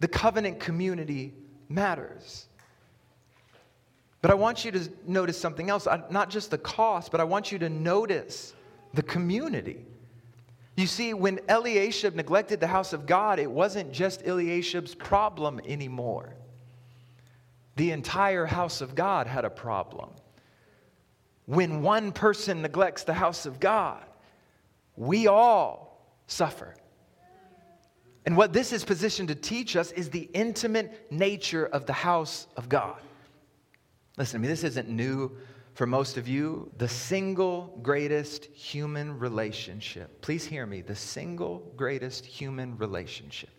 [0.00, 1.34] The covenant community
[1.68, 2.46] matters.
[4.26, 7.52] But I want you to notice something else, not just the cost, but I want
[7.52, 8.54] you to notice
[8.92, 9.86] the community.
[10.76, 16.34] You see, when Eliashib neglected the house of God, it wasn't just Eliashib's problem anymore.
[17.76, 20.10] The entire house of God had a problem.
[21.44, 24.04] When one person neglects the house of God,
[24.96, 26.74] we all suffer.
[28.24, 32.48] And what this is positioned to teach us is the intimate nature of the house
[32.56, 33.00] of God.
[34.16, 35.36] Listen to me, this isn't new
[35.74, 36.70] for most of you.
[36.78, 43.50] The single greatest human relationship, please hear me, the single greatest human relationship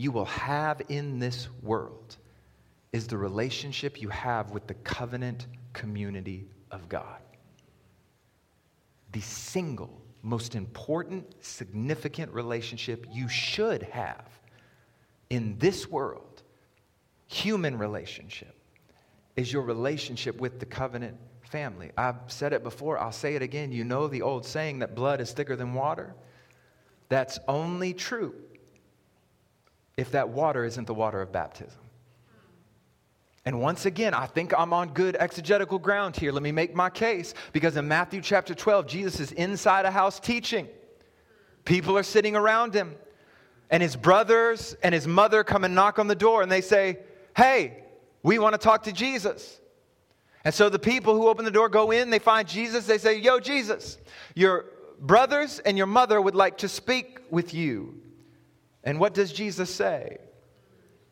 [0.00, 2.16] you will have in this world
[2.92, 7.20] is the relationship you have with the covenant community of God.
[9.12, 14.26] The single most important, significant relationship you should have
[15.28, 16.42] in this world,
[17.26, 18.54] human relationship,
[19.36, 21.90] is your relationship with the covenant family.
[21.96, 23.72] I've said it before, I'll say it again.
[23.72, 26.14] You know the old saying that blood is thicker than water?
[27.08, 28.34] That's only true
[29.96, 31.80] if that water isn't the water of baptism.
[33.44, 36.30] And once again, I think I'm on good exegetical ground here.
[36.30, 40.20] Let me make my case because in Matthew chapter 12, Jesus is inside a house
[40.20, 40.68] teaching.
[41.64, 42.94] People are sitting around him,
[43.70, 46.98] and his brothers and his mother come and knock on the door and they say,
[47.36, 47.84] Hey,
[48.22, 49.60] we want to talk to Jesus.
[50.44, 53.18] And so the people who open the door go in, they find Jesus, they say,
[53.18, 53.98] Yo, Jesus,
[54.34, 54.66] your
[54.98, 58.00] brothers and your mother would like to speak with you.
[58.84, 60.18] And what does Jesus say?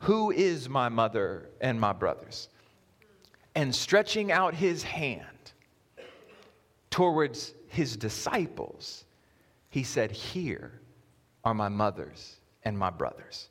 [0.00, 2.48] Who is my mother and my brothers?
[3.54, 5.24] And stretching out his hand
[6.90, 9.04] towards his disciples,
[9.68, 10.80] he said, Here
[11.44, 13.48] are my mothers and my brothers.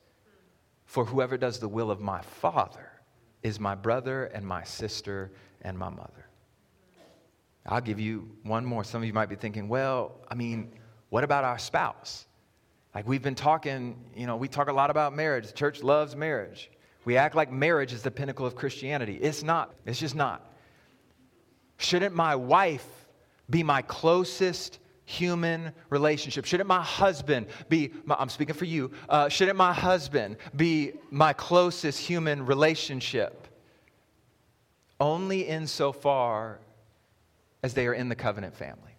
[0.85, 2.86] For whoever does the will of my Father
[3.43, 5.31] is my brother and my sister
[5.61, 6.27] and my mother.
[7.65, 8.83] I'll give you one more.
[8.83, 10.71] Some of you might be thinking, well, I mean,
[11.09, 12.25] what about our spouse?
[12.95, 15.47] Like we've been talking, you know, we talk a lot about marriage.
[15.47, 16.71] The church loves marriage.
[17.05, 19.19] We act like marriage is the pinnacle of Christianity.
[19.21, 20.53] It's not, it's just not.
[21.77, 22.85] Shouldn't my wife
[23.49, 26.43] be my closest human relationship?
[26.43, 31.31] Shouldn't my husband be, my, I'm speaking for you, uh, shouldn't my husband be my
[31.31, 33.47] closest human relationship?
[34.99, 36.59] Only insofar
[37.63, 38.91] as they are in the covenant family.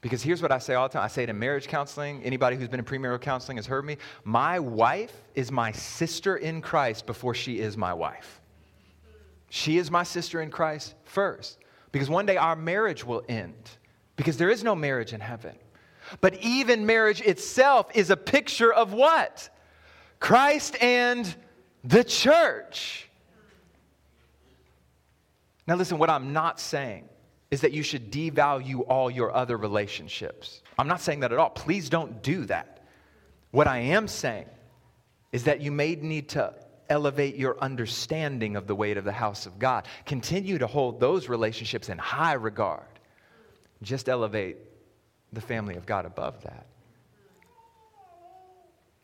[0.00, 2.22] Because here's what I say all the time I say it in marriage counseling.
[2.22, 3.96] Anybody who's been in premarital counseling has heard me.
[4.22, 8.40] My wife is my sister in Christ before she is my wife.
[9.50, 11.58] She is my sister in Christ first.
[11.90, 13.70] Because one day our marriage will end.
[14.16, 15.54] Because there is no marriage in heaven.
[16.20, 19.48] But even marriage itself is a picture of what?
[20.20, 21.34] Christ and
[21.84, 23.08] the church.
[25.66, 27.08] Now, listen, what I'm not saying
[27.50, 30.62] is that you should devalue all your other relationships.
[30.78, 31.50] I'm not saying that at all.
[31.50, 32.84] Please don't do that.
[33.50, 34.46] What I am saying
[35.32, 36.54] is that you may need to
[36.88, 39.86] elevate your understanding of the weight of the house of God.
[40.04, 42.86] Continue to hold those relationships in high regard.
[43.82, 44.56] Just elevate
[45.32, 46.66] the family of God above that.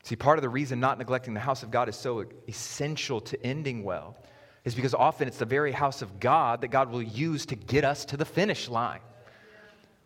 [0.04, 3.46] See, part of the reason not neglecting the house of God is so essential to
[3.46, 4.16] ending well
[4.64, 7.84] is because often it's the very house of God that God will use to get
[7.84, 9.00] us to the finish line.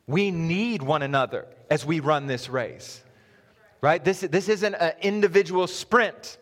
[0.07, 3.03] We need one another as we run this race,
[3.81, 4.03] right?
[4.03, 6.39] This, this isn't an individual sprint,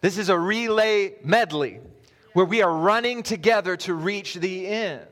[0.00, 1.80] this is a relay medley
[2.34, 5.06] where we are running together to reach the end.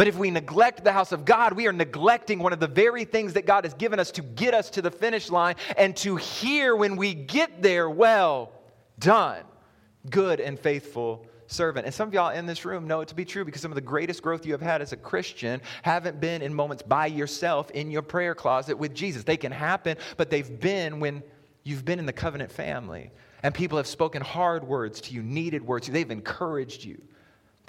[0.00, 3.04] But if we neglect the house of God, we are neglecting one of the very
[3.04, 6.16] things that God has given us to get us to the finish line and to
[6.16, 8.50] hear when we get there, well
[8.98, 9.44] done,
[10.08, 11.84] good and faithful servant.
[11.84, 13.74] And some of y'all in this room know it to be true because some of
[13.74, 17.70] the greatest growth you have had as a Christian haven't been in moments by yourself
[17.72, 19.24] in your prayer closet with Jesus.
[19.24, 21.22] They can happen, but they've been when
[21.62, 23.10] you've been in the covenant family
[23.42, 25.92] and people have spoken hard words to you, needed words to you.
[25.92, 27.02] They've encouraged you.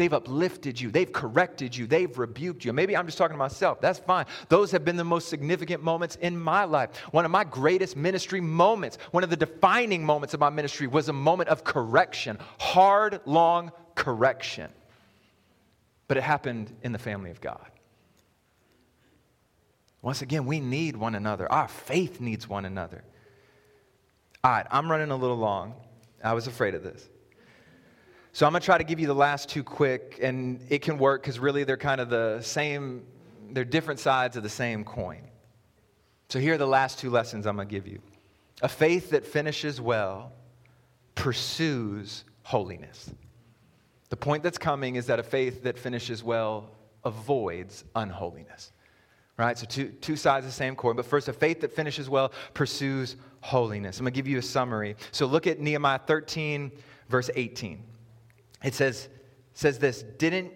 [0.02, 0.90] They've uplifted you.
[0.90, 1.86] They've corrected you.
[1.86, 2.74] They've rebuked you.
[2.74, 3.80] Maybe I'm just talking to myself.
[3.80, 4.26] That's fine.
[4.50, 6.98] Those have been the most significant moments in my life.
[7.12, 11.08] One of my greatest ministry moments, one of the defining moments of my ministry was
[11.08, 14.72] a moment of correction, hard, long correction.
[16.08, 17.70] But it happened in the family of God.
[20.02, 21.52] Once again, we need one another.
[21.52, 23.04] Our faith needs one another.
[24.44, 25.76] All right, I'm running a little long.
[26.24, 27.08] I was afraid of this.
[28.34, 30.98] So I'm going to try to give you the last two quick, and it can
[30.98, 33.04] work because really they're kind of the same,
[33.52, 35.22] they're different sides of the same coin.
[36.30, 38.00] So here are the last two lessons I'm going to give you.
[38.62, 40.32] A faith that finishes well
[41.16, 43.12] pursues holiness.
[44.10, 46.70] The point that's coming is that a faith that finishes well
[47.04, 48.72] avoids unholiness.
[49.38, 49.58] Right?
[49.58, 50.96] So, two, two sides of the same coin.
[50.96, 54.00] But first, a faith that finishes well pursues holiness.
[54.00, 54.96] I'm going to give you a summary.
[55.12, 56.72] So, look at Nehemiah 13,
[57.10, 57.84] verse 18.
[58.64, 59.10] It says,
[59.54, 60.52] says this Didn't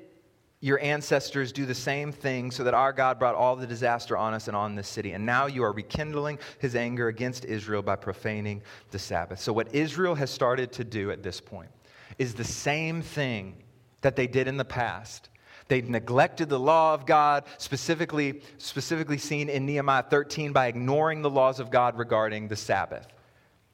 [0.62, 4.34] your ancestors do the same thing so that our God brought all the disaster on
[4.34, 5.12] us and on this city?
[5.12, 9.40] And now you are rekindling his anger against Israel by profaning the Sabbath.
[9.40, 11.70] So, what Israel has started to do at this point
[12.18, 13.64] is the same thing
[14.02, 15.30] that they did in the past.
[15.68, 21.30] They neglected the law of God, specifically, specifically seen in Nehemiah 13 by ignoring the
[21.30, 23.08] laws of God regarding the Sabbath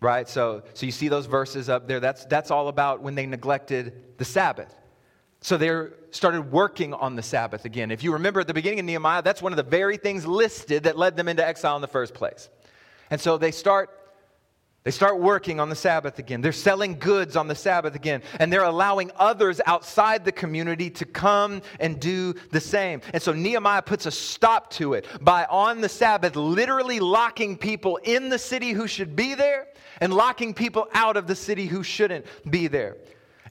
[0.01, 0.27] right?
[0.27, 1.99] So, so you see those verses up there.
[1.99, 4.75] That's, that's all about when they neglected the Sabbath.
[5.41, 7.91] So they started working on the Sabbath again.
[7.91, 10.83] If you remember at the beginning of Nehemiah, that's one of the very things listed
[10.83, 12.49] that led them into exile in the first place.
[13.09, 13.97] And so they start
[14.83, 16.41] they start working on the Sabbath again.
[16.41, 18.23] They're selling goods on the Sabbath again.
[18.39, 23.01] And they're allowing others outside the community to come and do the same.
[23.13, 27.97] And so Nehemiah puts a stop to it by on the Sabbath literally locking people
[27.97, 29.67] in the city who should be there
[30.01, 32.97] and locking people out of the city who shouldn't be there.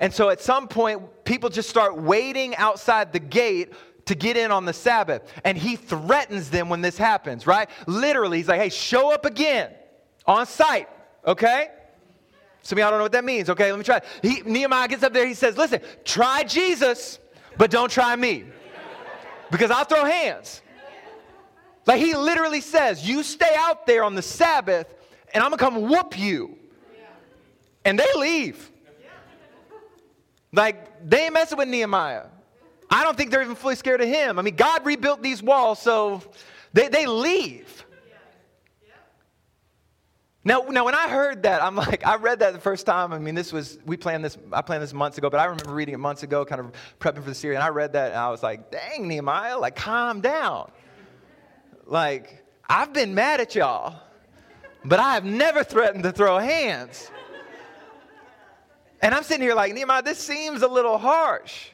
[0.01, 3.73] And so at some point, people just start waiting outside the gate
[4.07, 5.23] to get in on the Sabbath.
[5.45, 7.71] And he threatens them when this happens, right?
[7.87, 9.71] Literally, he's like, hey, show up again
[10.27, 10.89] on site,
[11.27, 11.69] okay?
[12.63, 13.71] Some of y'all don't know what that means, okay?
[13.71, 14.01] Let me try.
[14.21, 17.19] He, Nehemiah gets up there, he says, listen, try Jesus,
[17.57, 18.45] but don't try me.
[19.51, 20.63] Because I'll throw hands.
[21.87, 24.95] Like he literally says, you stay out there on the Sabbath
[25.33, 26.57] and I'm gonna come whoop you.
[27.85, 28.71] And they leave.
[30.53, 32.25] Like, they ain't messing with Nehemiah.
[32.91, 34.39] I don't think they're even fully scared of him.
[34.39, 36.23] I mean, God rebuilt these walls, so
[36.73, 37.87] they, they leave.
[40.43, 43.13] Now, now, when I heard that, I'm like, I read that the first time.
[43.13, 45.73] I mean, this was, we planned this, I planned this months ago, but I remember
[45.73, 48.19] reading it months ago, kind of prepping for the series, and I read that, and
[48.19, 50.73] I was like, dang, Nehemiah, like, calm down.
[51.85, 54.01] Like, I've been mad at y'all
[54.85, 57.11] but I have never threatened to throw hands.
[59.03, 61.69] And I'm sitting here like, Nehemiah, this seems a little harsh.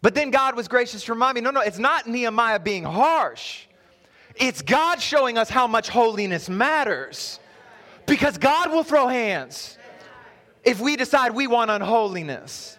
[0.00, 3.66] But then God was gracious to remind me no, no, it's not Nehemiah being harsh.
[4.36, 7.38] It's God showing us how much holiness matters.
[8.06, 9.78] Because God will throw hands
[10.64, 12.78] if we decide we want unholiness.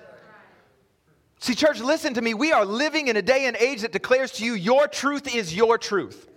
[1.39, 2.33] See, church, listen to me.
[2.33, 5.55] We are living in a day and age that declares to you your truth is
[5.55, 6.29] your truth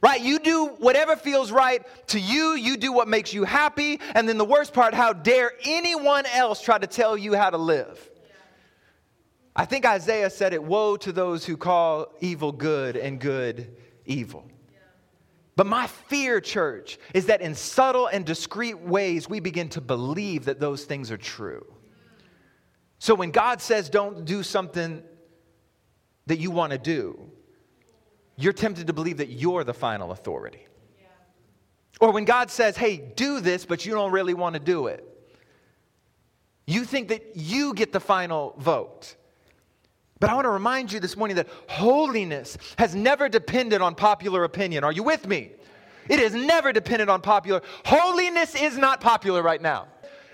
[0.00, 0.20] right?
[0.20, 4.38] You do whatever feels right to you, you do what makes you happy, and then
[4.38, 8.10] the worst part, how dare anyone else try to tell you how to live?
[9.54, 13.76] I think Isaiah said it Woe to those who call evil good and good
[14.06, 14.46] evil.
[15.56, 20.46] But my fear, church, is that in subtle and discreet ways, we begin to believe
[20.46, 21.66] that those things are true.
[22.98, 25.02] So when God says, don't do something
[26.26, 27.30] that you want to do,
[28.42, 30.66] you're tempted to believe that you're the final authority.
[30.98, 31.06] Yeah.
[32.00, 35.06] Or when God says, hey, do this, but you don't really want to do it,
[36.66, 39.16] you think that you get the final vote.
[40.20, 44.44] But I want to remind you this morning that holiness has never depended on popular
[44.44, 44.84] opinion.
[44.84, 45.52] Are you with me?
[46.08, 47.62] It has never depended on popular.
[47.84, 49.88] Holiness is not popular right now.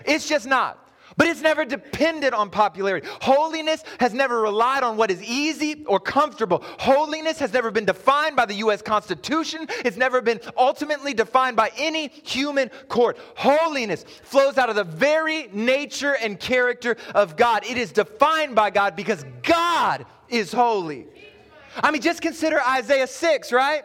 [0.05, 0.86] It's just not.
[1.17, 3.07] But it's never depended on popularity.
[3.21, 6.63] Holiness has never relied on what is easy or comfortable.
[6.77, 8.83] Holiness has never been defined by the U.S.
[8.83, 9.65] Constitution.
[9.83, 13.17] It's never been ultimately defined by any human court.
[13.35, 17.65] Holiness flows out of the very nature and character of God.
[17.65, 21.07] It is defined by God because God is holy.
[21.77, 23.83] I mean, just consider Isaiah 6, right?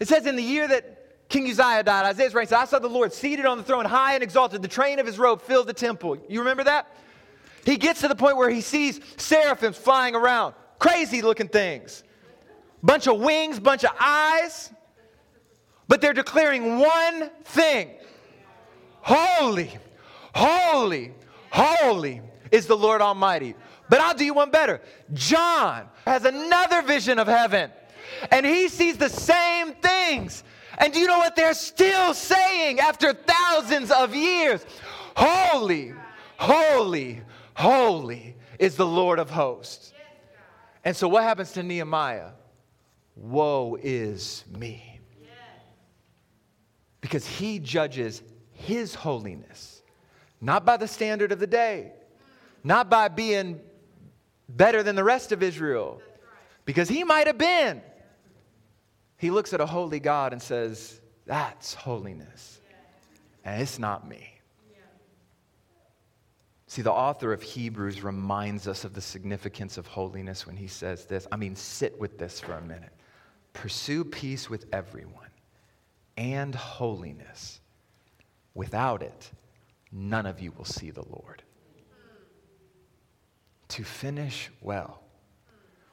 [0.00, 0.93] It says, In the year that
[1.34, 2.06] King Uzziah died.
[2.06, 4.62] Isaiah's reign said, I saw the Lord seated on the throne, high and exalted.
[4.62, 6.16] The train of his robe filled the temple.
[6.28, 6.86] You remember that?
[7.64, 12.04] He gets to the point where he sees seraphims flying around, crazy looking things.
[12.84, 14.70] Bunch of wings, bunch of eyes.
[15.88, 17.90] But they're declaring one thing
[19.00, 19.72] Holy,
[20.36, 21.14] holy,
[21.50, 22.22] holy
[22.52, 23.56] is the Lord Almighty.
[23.90, 24.80] But I'll do you one better.
[25.12, 27.72] John has another vision of heaven,
[28.30, 30.44] and he sees the same things.
[30.78, 34.64] And do you know what they're still saying after thousands of years?
[35.16, 35.94] Holy,
[36.36, 37.20] holy,
[37.54, 39.92] holy is the Lord of hosts.
[40.84, 42.30] And so, what happens to Nehemiah?
[43.16, 45.00] Woe is me.
[47.00, 48.22] Because he judges
[48.52, 49.82] his holiness,
[50.40, 51.92] not by the standard of the day,
[52.62, 53.60] not by being
[54.48, 56.00] better than the rest of Israel,
[56.64, 57.82] because he might have been.
[59.24, 62.60] He looks at a holy God and says, That's holiness.
[63.42, 64.34] And it's not me.
[66.66, 71.06] See, the author of Hebrews reminds us of the significance of holiness when he says
[71.06, 71.26] this.
[71.32, 72.92] I mean, sit with this for a minute.
[73.54, 75.30] Pursue peace with everyone
[76.18, 77.60] and holiness.
[78.52, 79.30] Without it,
[79.90, 81.42] none of you will see the Lord.
[83.68, 85.00] To finish well,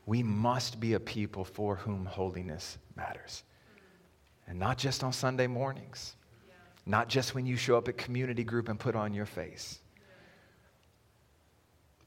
[0.05, 3.43] we must be a people for whom holiness matters.
[4.47, 6.15] And not just on Sunday mornings,
[6.85, 9.79] not just when you show up at community group and put on your face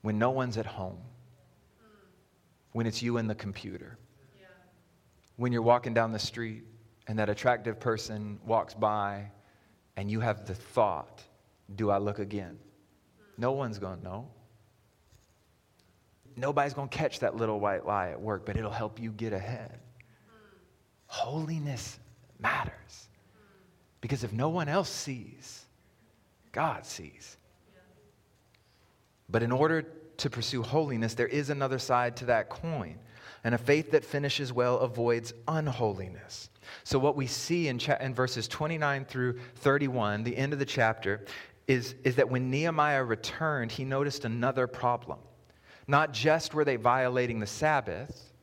[0.05, 0.99] when no one's at home,
[2.73, 3.97] when it's you and the computer,
[5.37, 6.63] when you're walking down the street
[7.09, 9.25] and that attractive person walks by
[9.97, 11.23] and you have the thought,
[11.77, 12.59] Do I look again?
[13.39, 14.29] No one's going to know.
[16.37, 19.33] Nobody's going to catch that little white lie at work, but it'll help you get
[19.33, 19.79] ahead.
[21.15, 22.01] Holiness
[22.41, 23.09] matters.
[24.01, 25.65] Because if no one else sees,
[26.51, 27.37] God sees.
[29.31, 29.83] But in order
[30.17, 32.99] to pursue holiness, there is another side to that coin.
[33.45, 36.51] And a faith that finishes well avoids unholiness.
[36.83, 40.65] So, what we see in, cha- in verses 29 through 31, the end of the
[40.65, 41.25] chapter,
[41.69, 45.21] is, is that when Nehemiah returned, he noticed another problem.
[45.87, 48.34] Not just were they violating the Sabbath,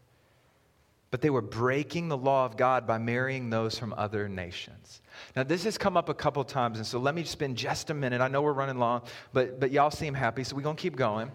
[1.12, 5.02] but they were breaking the law of God by marrying those from other nations.
[5.36, 7.94] Now, this has come up a couple times, and so let me spend just a
[7.94, 8.22] minute.
[8.22, 9.02] I know we're running long,
[9.34, 11.30] but, but y'all seem happy, so we're going to keep going.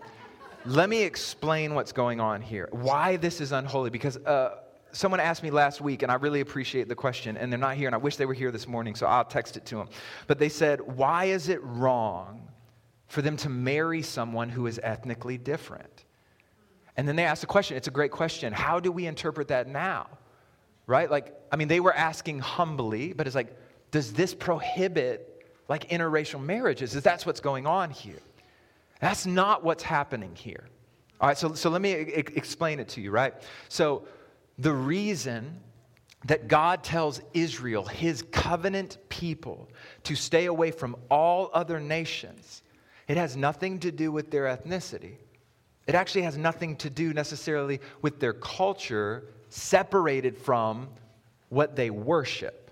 [0.65, 4.61] let me explain what's going on here, why this is unholy, because uh,
[4.93, 7.87] someone asked me last week, and I really appreciate the question, and they're not here,
[7.87, 9.89] and I wish they were here this morning, so I'll text it to them.
[10.27, 12.49] But they said, Why is it wrong
[13.09, 16.06] for them to marry someone who is ethnically different?
[16.97, 18.53] And then they asked the question, it's a great question.
[18.53, 20.07] How do we interpret that now?
[20.87, 21.11] Right?
[21.11, 23.57] Like, I mean, they were asking humbly, but it's like,
[23.91, 26.95] does this prohibit like interracial marriages?
[26.95, 28.21] Is that's what's going on here?
[29.01, 30.65] That's not what's happening here.
[31.21, 33.35] All right, so, so let me I- explain it to you, right?
[33.69, 34.07] So,
[34.59, 35.61] the reason
[36.25, 39.69] that God tells Israel, his covenant people,
[40.05, 42.63] to stay away from all other nations,
[43.07, 45.17] it has nothing to do with their ethnicity.
[45.87, 50.89] It actually has nothing to do necessarily with their culture separated from
[51.49, 52.71] what they worship.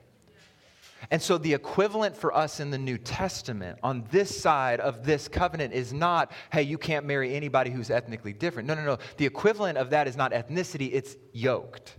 [1.10, 5.28] And so, the equivalent for us in the New Testament on this side of this
[5.28, 8.66] covenant is not, hey, you can't marry anybody who's ethnically different.
[8.66, 8.98] No, no, no.
[9.18, 11.96] The equivalent of that is not ethnicity, it's yoked.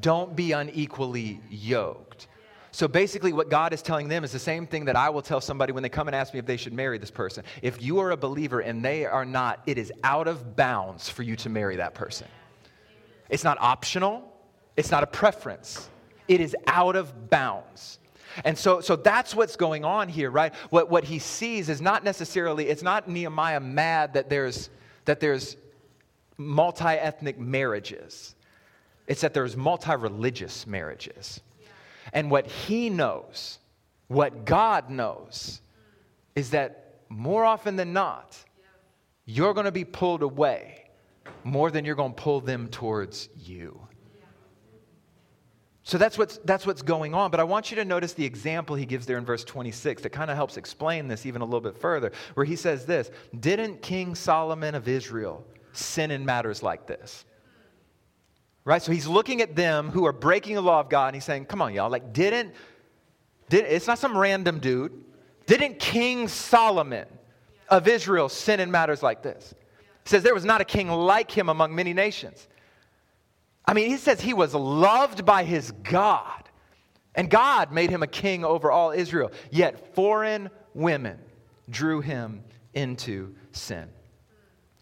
[0.00, 2.28] Don't be unequally yoked.
[2.74, 5.40] So basically, what God is telling them is the same thing that I will tell
[5.40, 7.44] somebody when they come and ask me if they should marry this person.
[7.62, 11.22] If you are a believer and they are not, it is out of bounds for
[11.22, 12.26] you to marry that person.
[13.28, 14.28] It's not optional,
[14.76, 15.88] it's not a preference,
[16.26, 18.00] it is out of bounds.
[18.44, 20.52] And so, so that's what's going on here, right?
[20.70, 24.68] What, what he sees is not necessarily, it's not Nehemiah mad that there's,
[25.04, 25.56] that there's
[26.38, 28.34] multi ethnic marriages,
[29.06, 31.40] it's that there's multi religious marriages.
[32.12, 33.58] And what he knows,
[34.08, 35.60] what God knows,
[36.34, 38.36] is that more often than not,
[39.24, 40.84] you're going to be pulled away
[41.44, 43.80] more than you're going to pull them towards you.
[45.86, 47.30] So that's what's, that's what's going on.
[47.30, 50.10] But I want you to notice the example he gives there in verse 26 that
[50.10, 53.82] kind of helps explain this even a little bit further, where he says this Didn't
[53.82, 57.26] King Solomon of Israel sin in matters like this?
[58.64, 58.82] Right?
[58.82, 61.46] So he's looking at them who are breaking the law of God and he's saying,
[61.46, 61.90] Come on, y'all.
[61.90, 62.54] Like, didn't,
[63.48, 65.04] didn't it's not some random dude.
[65.46, 67.06] Didn't King Solomon
[67.68, 69.54] of Israel sin in matters like this?
[70.04, 72.48] He says, There was not a king like him among many nations.
[73.66, 76.48] I mean, he says he was loved by his God,
[77.14, 79.30] and God made him a king over all Israel.
[79.50, 81.18] Yet foreign women
[81.70, 82.44] drew him
[82.74, 83.88] into sin.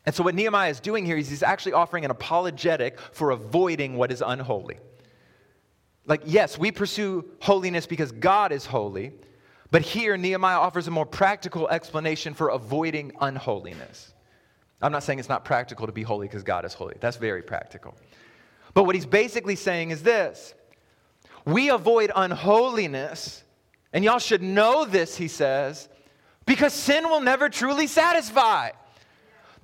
[0.05, 3.97] And so, what Nehemiah is doing here is he's actually offering an apologetic for avoiding
[3.97, 4.79] what is unholy.
[6.07, 9.13] Like, yes, we pursue holiness because God is holy,
[9.71, 14.13] but here Nehemiah offers a more practical explanation for avoiding unholiness.
[14.81, 16.97] I'm not saying it's not practical to be holy because God is holy.
[16.99, 17.95] That's very practical.
[18.75, 20.55] But what he's basically saying is this
[21.45, 23.45] we avoid unholiness,
[23.93, 25.89] and y'all should know this, he says,
[26.47, 28.71] because sin will never truly satisfy.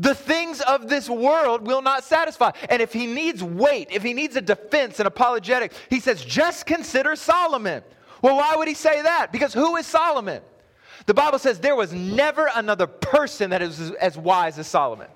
[0.00, 2.52] The things of this world will not satisfy.
[2.70, 6.66] And if he needs weight, if he needs a defense, an apologetic, he says, just
[6.66, 7.82] consider Solomon.
[8.22, 9.32] Well, why would he say that?
[9.32, 10.42] Because who is Solomon?
[11.06, 15.08] The Bible says there was never another person that is as wise as Solomon.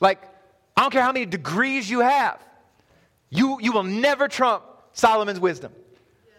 [0.00, 0.22] Like,
[0.76, 2.40] I don't care how many degrees you have,
[3.30, 5.72] you, you will never trump Solomon's wisdom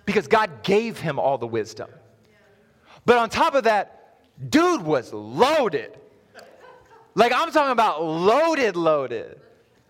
[0.06, 1.90] because God gave him all the wisdom.
[3.06, 4.18] But on top of that,
[4.50, 5.98] dude was loaded.
[7.20, 9.42] Like, I'm talking about loaded, loaded.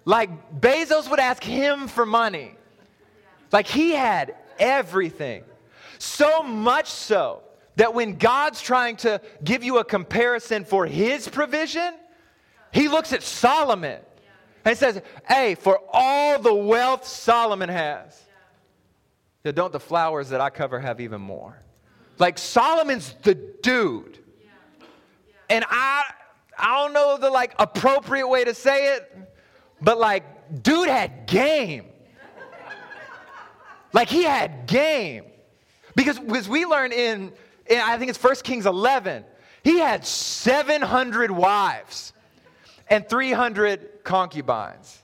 [0.03, 2.55] Like, Bezos would ask him for money.
[3.51, 5.43] Like, he had everything.
[5.99, 7.43] So much so
[7.75, 11.93] that when God's trying to give you a comparison for his provision,
[12.73, 14.01] he looks at Solomon
[14.65, 18.19] and says, Hey, for all the wealth Solomon has,
[19.43, 21.61] yeah, don't the flowers that I cover have even more?
[22.17, 24.17] Like Solomon's the dude.
[25.47, 26.03] And I
[26.59, 29.11] I don't know the like appropriate way to say it,
[29.81, 31.85] but like dude had game.
[33.93, 35.25] like he had game.
[35.95, 37.33] Because as we learn in,
[37.67, 39.25] in I think it's 1 Kings 11,
[39.63, 42.13] he had 700 wives
[42.89, 44.99] and 300 concubines.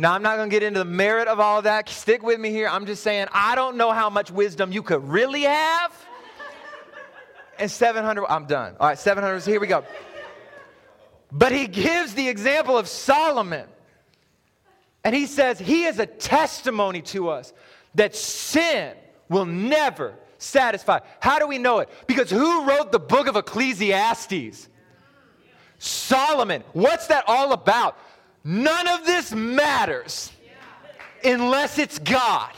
[0.00, 1.88] Now, I'm not going to get into the merit of all of that.
[1.88, 2.68] Stick with me here.
[2.68, 5.92] I'm just saying, I don't know how much wisdom you could really have.
[7.58, 8.76] And 700, I'm done.
[8.78, 9.82] All right, 700, here we go.
[11.30, 13.66] But he gives the example of Solomon.
[15.04, 17.52] And he says, He is a testimony to us
[17.94, 18.94] that sin
[19.28, 21.00] will never satisfy.
[21.20, 21.88] How do we know it?
[22.06, 24.68] Because who wrote the book of Ecclesiastes?
[25.78, 26.64] Solomon.
[26.72, 27.96] What's that all about?
[28.44, 30.32] None of this matters
[31.24, 32.50] unless it's God.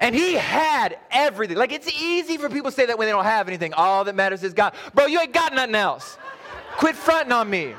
[0.00, 1.56] And he had everything.
[1.56, 3.74] Like it's easy for people to say that when they don't have anything.
[3.74, 4.74] All that matters is God.
[4.94, 6.16] Bro, you ain't got nothing else.
[6.78, 7.74] Quit fronting on me.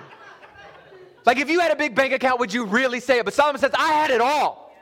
[1.26, 3.24] Like if you had a big bank account, would you really say it?
[3.24, 4.76] But Solomon says, I had it all.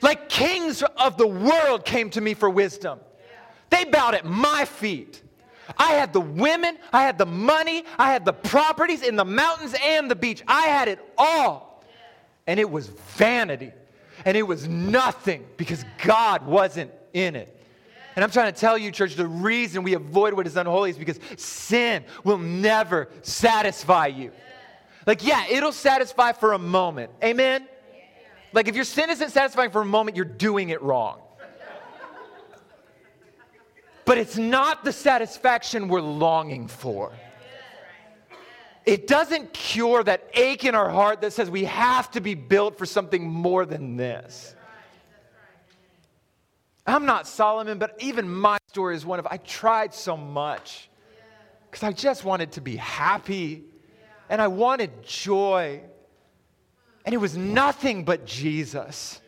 [0.00, 3.00] Like kings of the world came to me for wisdom.
[3.68, 5.24] They bowed at my feet.
[5.76, 9.74] I had the women, I had the money, I had the properties in the mountains
[9.82, 10.44] and the beach.
[10.46, 11.82] I had it all.
[12.46, 12.86] And it was
[13.16, 13.72] vanity.
[14.24, 17.59] And it was nothing because God wasn't in it.
[18.16, 20.98] And I'm trying to tell you, church, the reason we avoid what is unholy is
[20.98, 24.32] because sin will never satisfy you.
[25.06, 27.12] Like, yeah, it'll satisfy for a moment.
[27.22, 27.66] Amen?
[28.52, 31.20] Like, if your sin isn't satisfying for a moment, you're doing it wrong
[34.10, 37.12] but it's not the satisfaction we're longing for.
[38.84, 42.76] It doesn't cure that ache in our heart that says we have to be built
[42.76, 44.56] for something more than this.
[46.86, 50.88] I'm not Solomon, but even my story is one of I tried so much
[51.70, 53.64] because I just wanted to be happy
[54.28, 55.82] and I wanted joy.
[57.04, 59.20] And it was nothing but Jesus.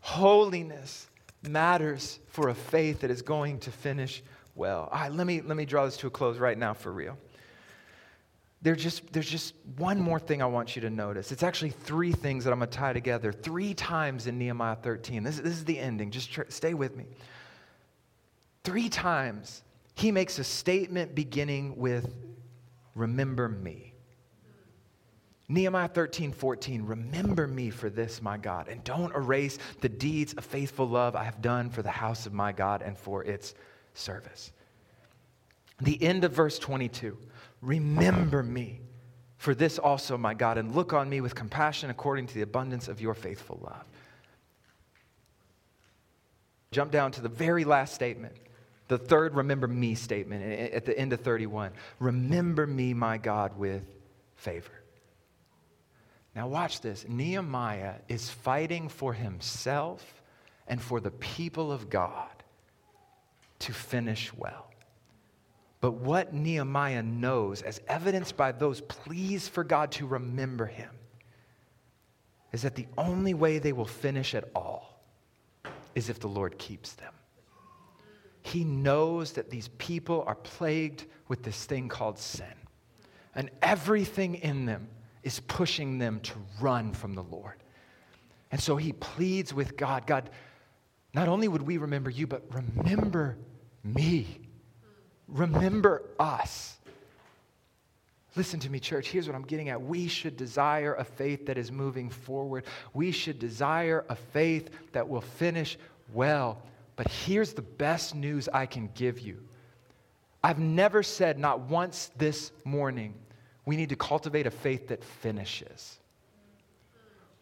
[0.00, 1.08] Holiness
[1.42, 4.22] matters for a faith that is going to finish
[4.54, 4.88] well.
[4.92, 7.16] All right, let me, let me draw this to a close right now for real.
[8.64, 11.30] There's just, there's just one more thing I want you to notice.
[11.32, 15.22] It's actually three things that I'm going to tie together three times in Nehemiah 13.
[15.22, 16.10] This, this is the ending.
[16.10, 17.04] Just tr- stay with me.
[18.64, 19.62] Three times,
[19.94, 22.14] he makes a statement beginning with,
[22.94, 23.92] Remember me.
[25.48, 30.44] Nehemiah 13, 14, remember me for this, my God, and don't erase the deeds of
[30.44, 33.54] faithful love I have done for the house of my God and for its
[33.92, 34.52] service.
[35.82, 37.18] The end of verse 22,
[37.64, 38.80] remember me
[39.36, 42.88] for this also, my God, and look on me with compassion according to the abundance
[42.88, 43.84] of your faithful love.
[46.70, 48.34] Jump down to the very last statement,
[48.88, 51.72] the third remember me statement eh, eh, at the end of 31.
[52.00, 53.82] Remember me, my God, with
[54.36, 54.72] favor.
[56.34, 57.06] Now, watch this.
[57.08, 60.22] Nehemiah is fighting for himself
[60.66, 62.30] and for the people of God
[63.60, 64.70] to finish well.
[65.84, 70.88] But what Nehemiah knows, as evidenced by those pleas for God to remember him,
[72.52, 75.04] is that the only way they will finish at all
[75.94, 77.12] is if the Lord keeps them.
[78.40, 82.54] He knows that these people are plagued with this thing called sin,
[83.34, 84.88] and everything in them
[85.22, 86.32] is pushing them to
[86.62, 87.62] run from the Lord.
[88.50, 90.30] And so he pleads with God God,
[91.12, 93.36] not only would we remember you, but remember
[93.82, 94.43] me.
[95.28, 96.76] Remember us.
[98.36, 99.08] Listen to me, church.
[99.08, 99.80] Here's what I'm getting at.
[99.80, 102.64] We should desire a faith that is moving forward.
[102.92, 105.78] We should desire a faith that will finish
[106.12, 106.60] well.
[106.96, 109.40] But here's the best news I can give you
[110.42, 113.14] I've never said, not once this morning,
[113.64, 115.98] we need to cultivate a faith that finishes.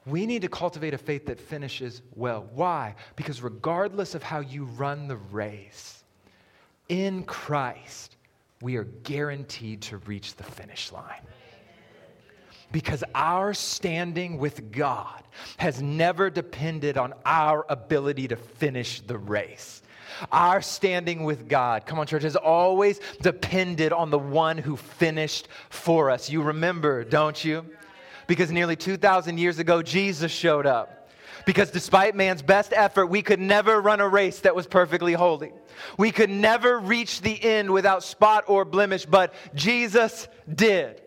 [0.06, 2.48] We need to cultivate a faith that finishes well.
[2.54, 2.94] Why?
[3.16, 6.01] Because regardless of how you run the race,
[6.88, 8.16] in Christ,
[8.60, 11.20] we are guaranteed to reach the finish line.
[12.70, 15.22] Because our standing with God
[15.58, 19.82] has never depended on our ability to finish the race.
[20.30, 25.48] Our standing with God, come on, church, has always depended on the one who finished
[25.70, 26.30] for us.
[26.30, 27.66] You remember, don't you?
[28.26, 31.01] Because nearly 2,000 years ago, Jesus showed up.
[31.44, 35.52] Because despite man's best effort, we could never run a race that was perfectly holy.
[35.98, 41.02] We could never reach the end without spot or blemish, but Jesus did.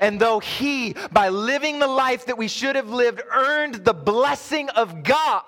[0.00, 4.68] And though he, by living the life that we should have lived, earned the blessing
[4.70, 5.42] of God,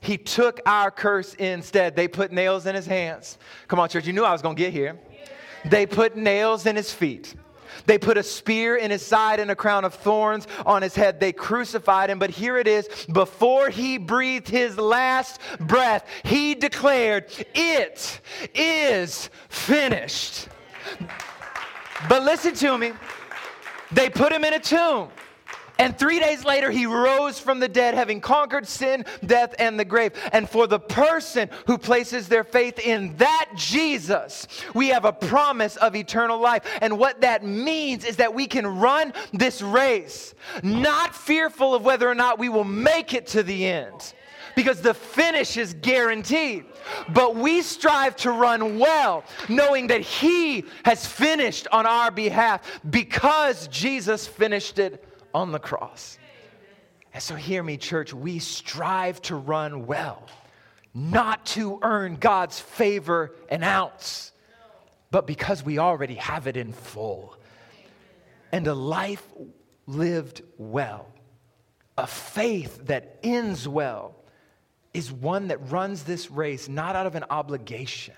[0.00, 1.96] he took our curse instead.
[1.96, 3.38] They put nails in his hands.
[3.66, 4.98] Come on, church, you knew I was going to get here.
[5.64, 7.34] They put nails in his feet.
[7.86, 11.20] They put a spear in his side and a crown of thorns on his head.
[11.20, 12.18] They crucified him.
[12.18, 18.20] But here it is before he breathed his last breath, he declared, It
[18.54, 20.48] is finished.
[22.08, 22.92] But listen to me.
[23.90, 25.08] They put him in a tomb.
[25.78, 29.84] And three days later, he rose from the dead, having conquered sin, death, and the
[29.84, 30.12] grave.
[30.32, 35.76] And for the person who places their faith in that Jesus, we have a promise
[35.76, 36.64] of eternal life.
[36.80, 42.08] And what that means is that we can run this race, not fearful of whether
[42.08, 44.14] or not we will make it to the end,
[44.56, 46.64] because the finish is guaranteed.
[47.10, 53.68] But we strive to run well, knowing that He has finished on our behalf because
[53.68, 55.04] Jesus finished it
[55.34, 56.18] on the cross.
[57.12, 60.26] And so, hear me, church, we strive to run well,
[60.94, 64.32] not to earn God's favor an ounce,
[65.10, 67.36] but because we already have it in full.
[68.52, 69.26] And a life
[69.86, 71.08] lived well,
[71.96, 74.14] a faith that ends well,
[74.94, 78.14] is one that runs this race not out of an obligation,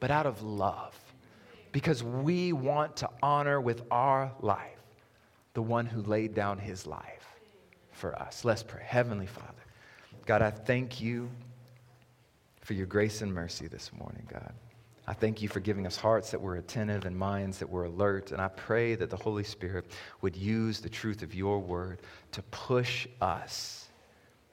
[0.00, 0.98] but out of love.
[1.70, 4.71] Because we want to honor with our life
[5.54, 7.26] the one who laid down his life
[7.90, 8.44] for us.
[8.44, 8.82] Let's pray.
[8.84, 9.64] Heavenly Father,
[10.26, 11.30] God, I thank you
[12.60, 14.52] for your grace and mercy this morning, God.
[15.06, 18.30] I thank you for giving us hearts that were attentive and minds that were alert.
[18.30, 19.86] And I pray that the Holy Spirit
[20.20, 22.00] would use the truth of your word
[22.30, 23.88] to push us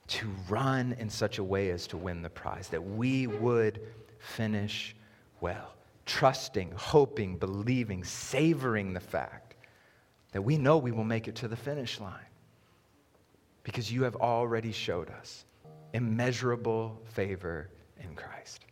[0.07, 3.79] to run in such a way as to win the prize, that we would
[4.17, 4.95] finish
[5.39, 5.75] well,
[6.07, 9.48] trusting, hoping, believing, savoring the fact
[10.32, 12.13] that we know we will make it to the finish line
[13.63, 15.45] because you have already showed us
[15.93, 17.69] immeasurable favor
[18.01, 18.65] in Christ.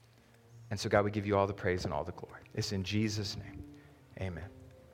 [0.70, 2.42] And so, God, we give you all the praise and all the glory.
[2.54, 3.64] It's in Jesus' name.
[4.20, 4.57] Amen.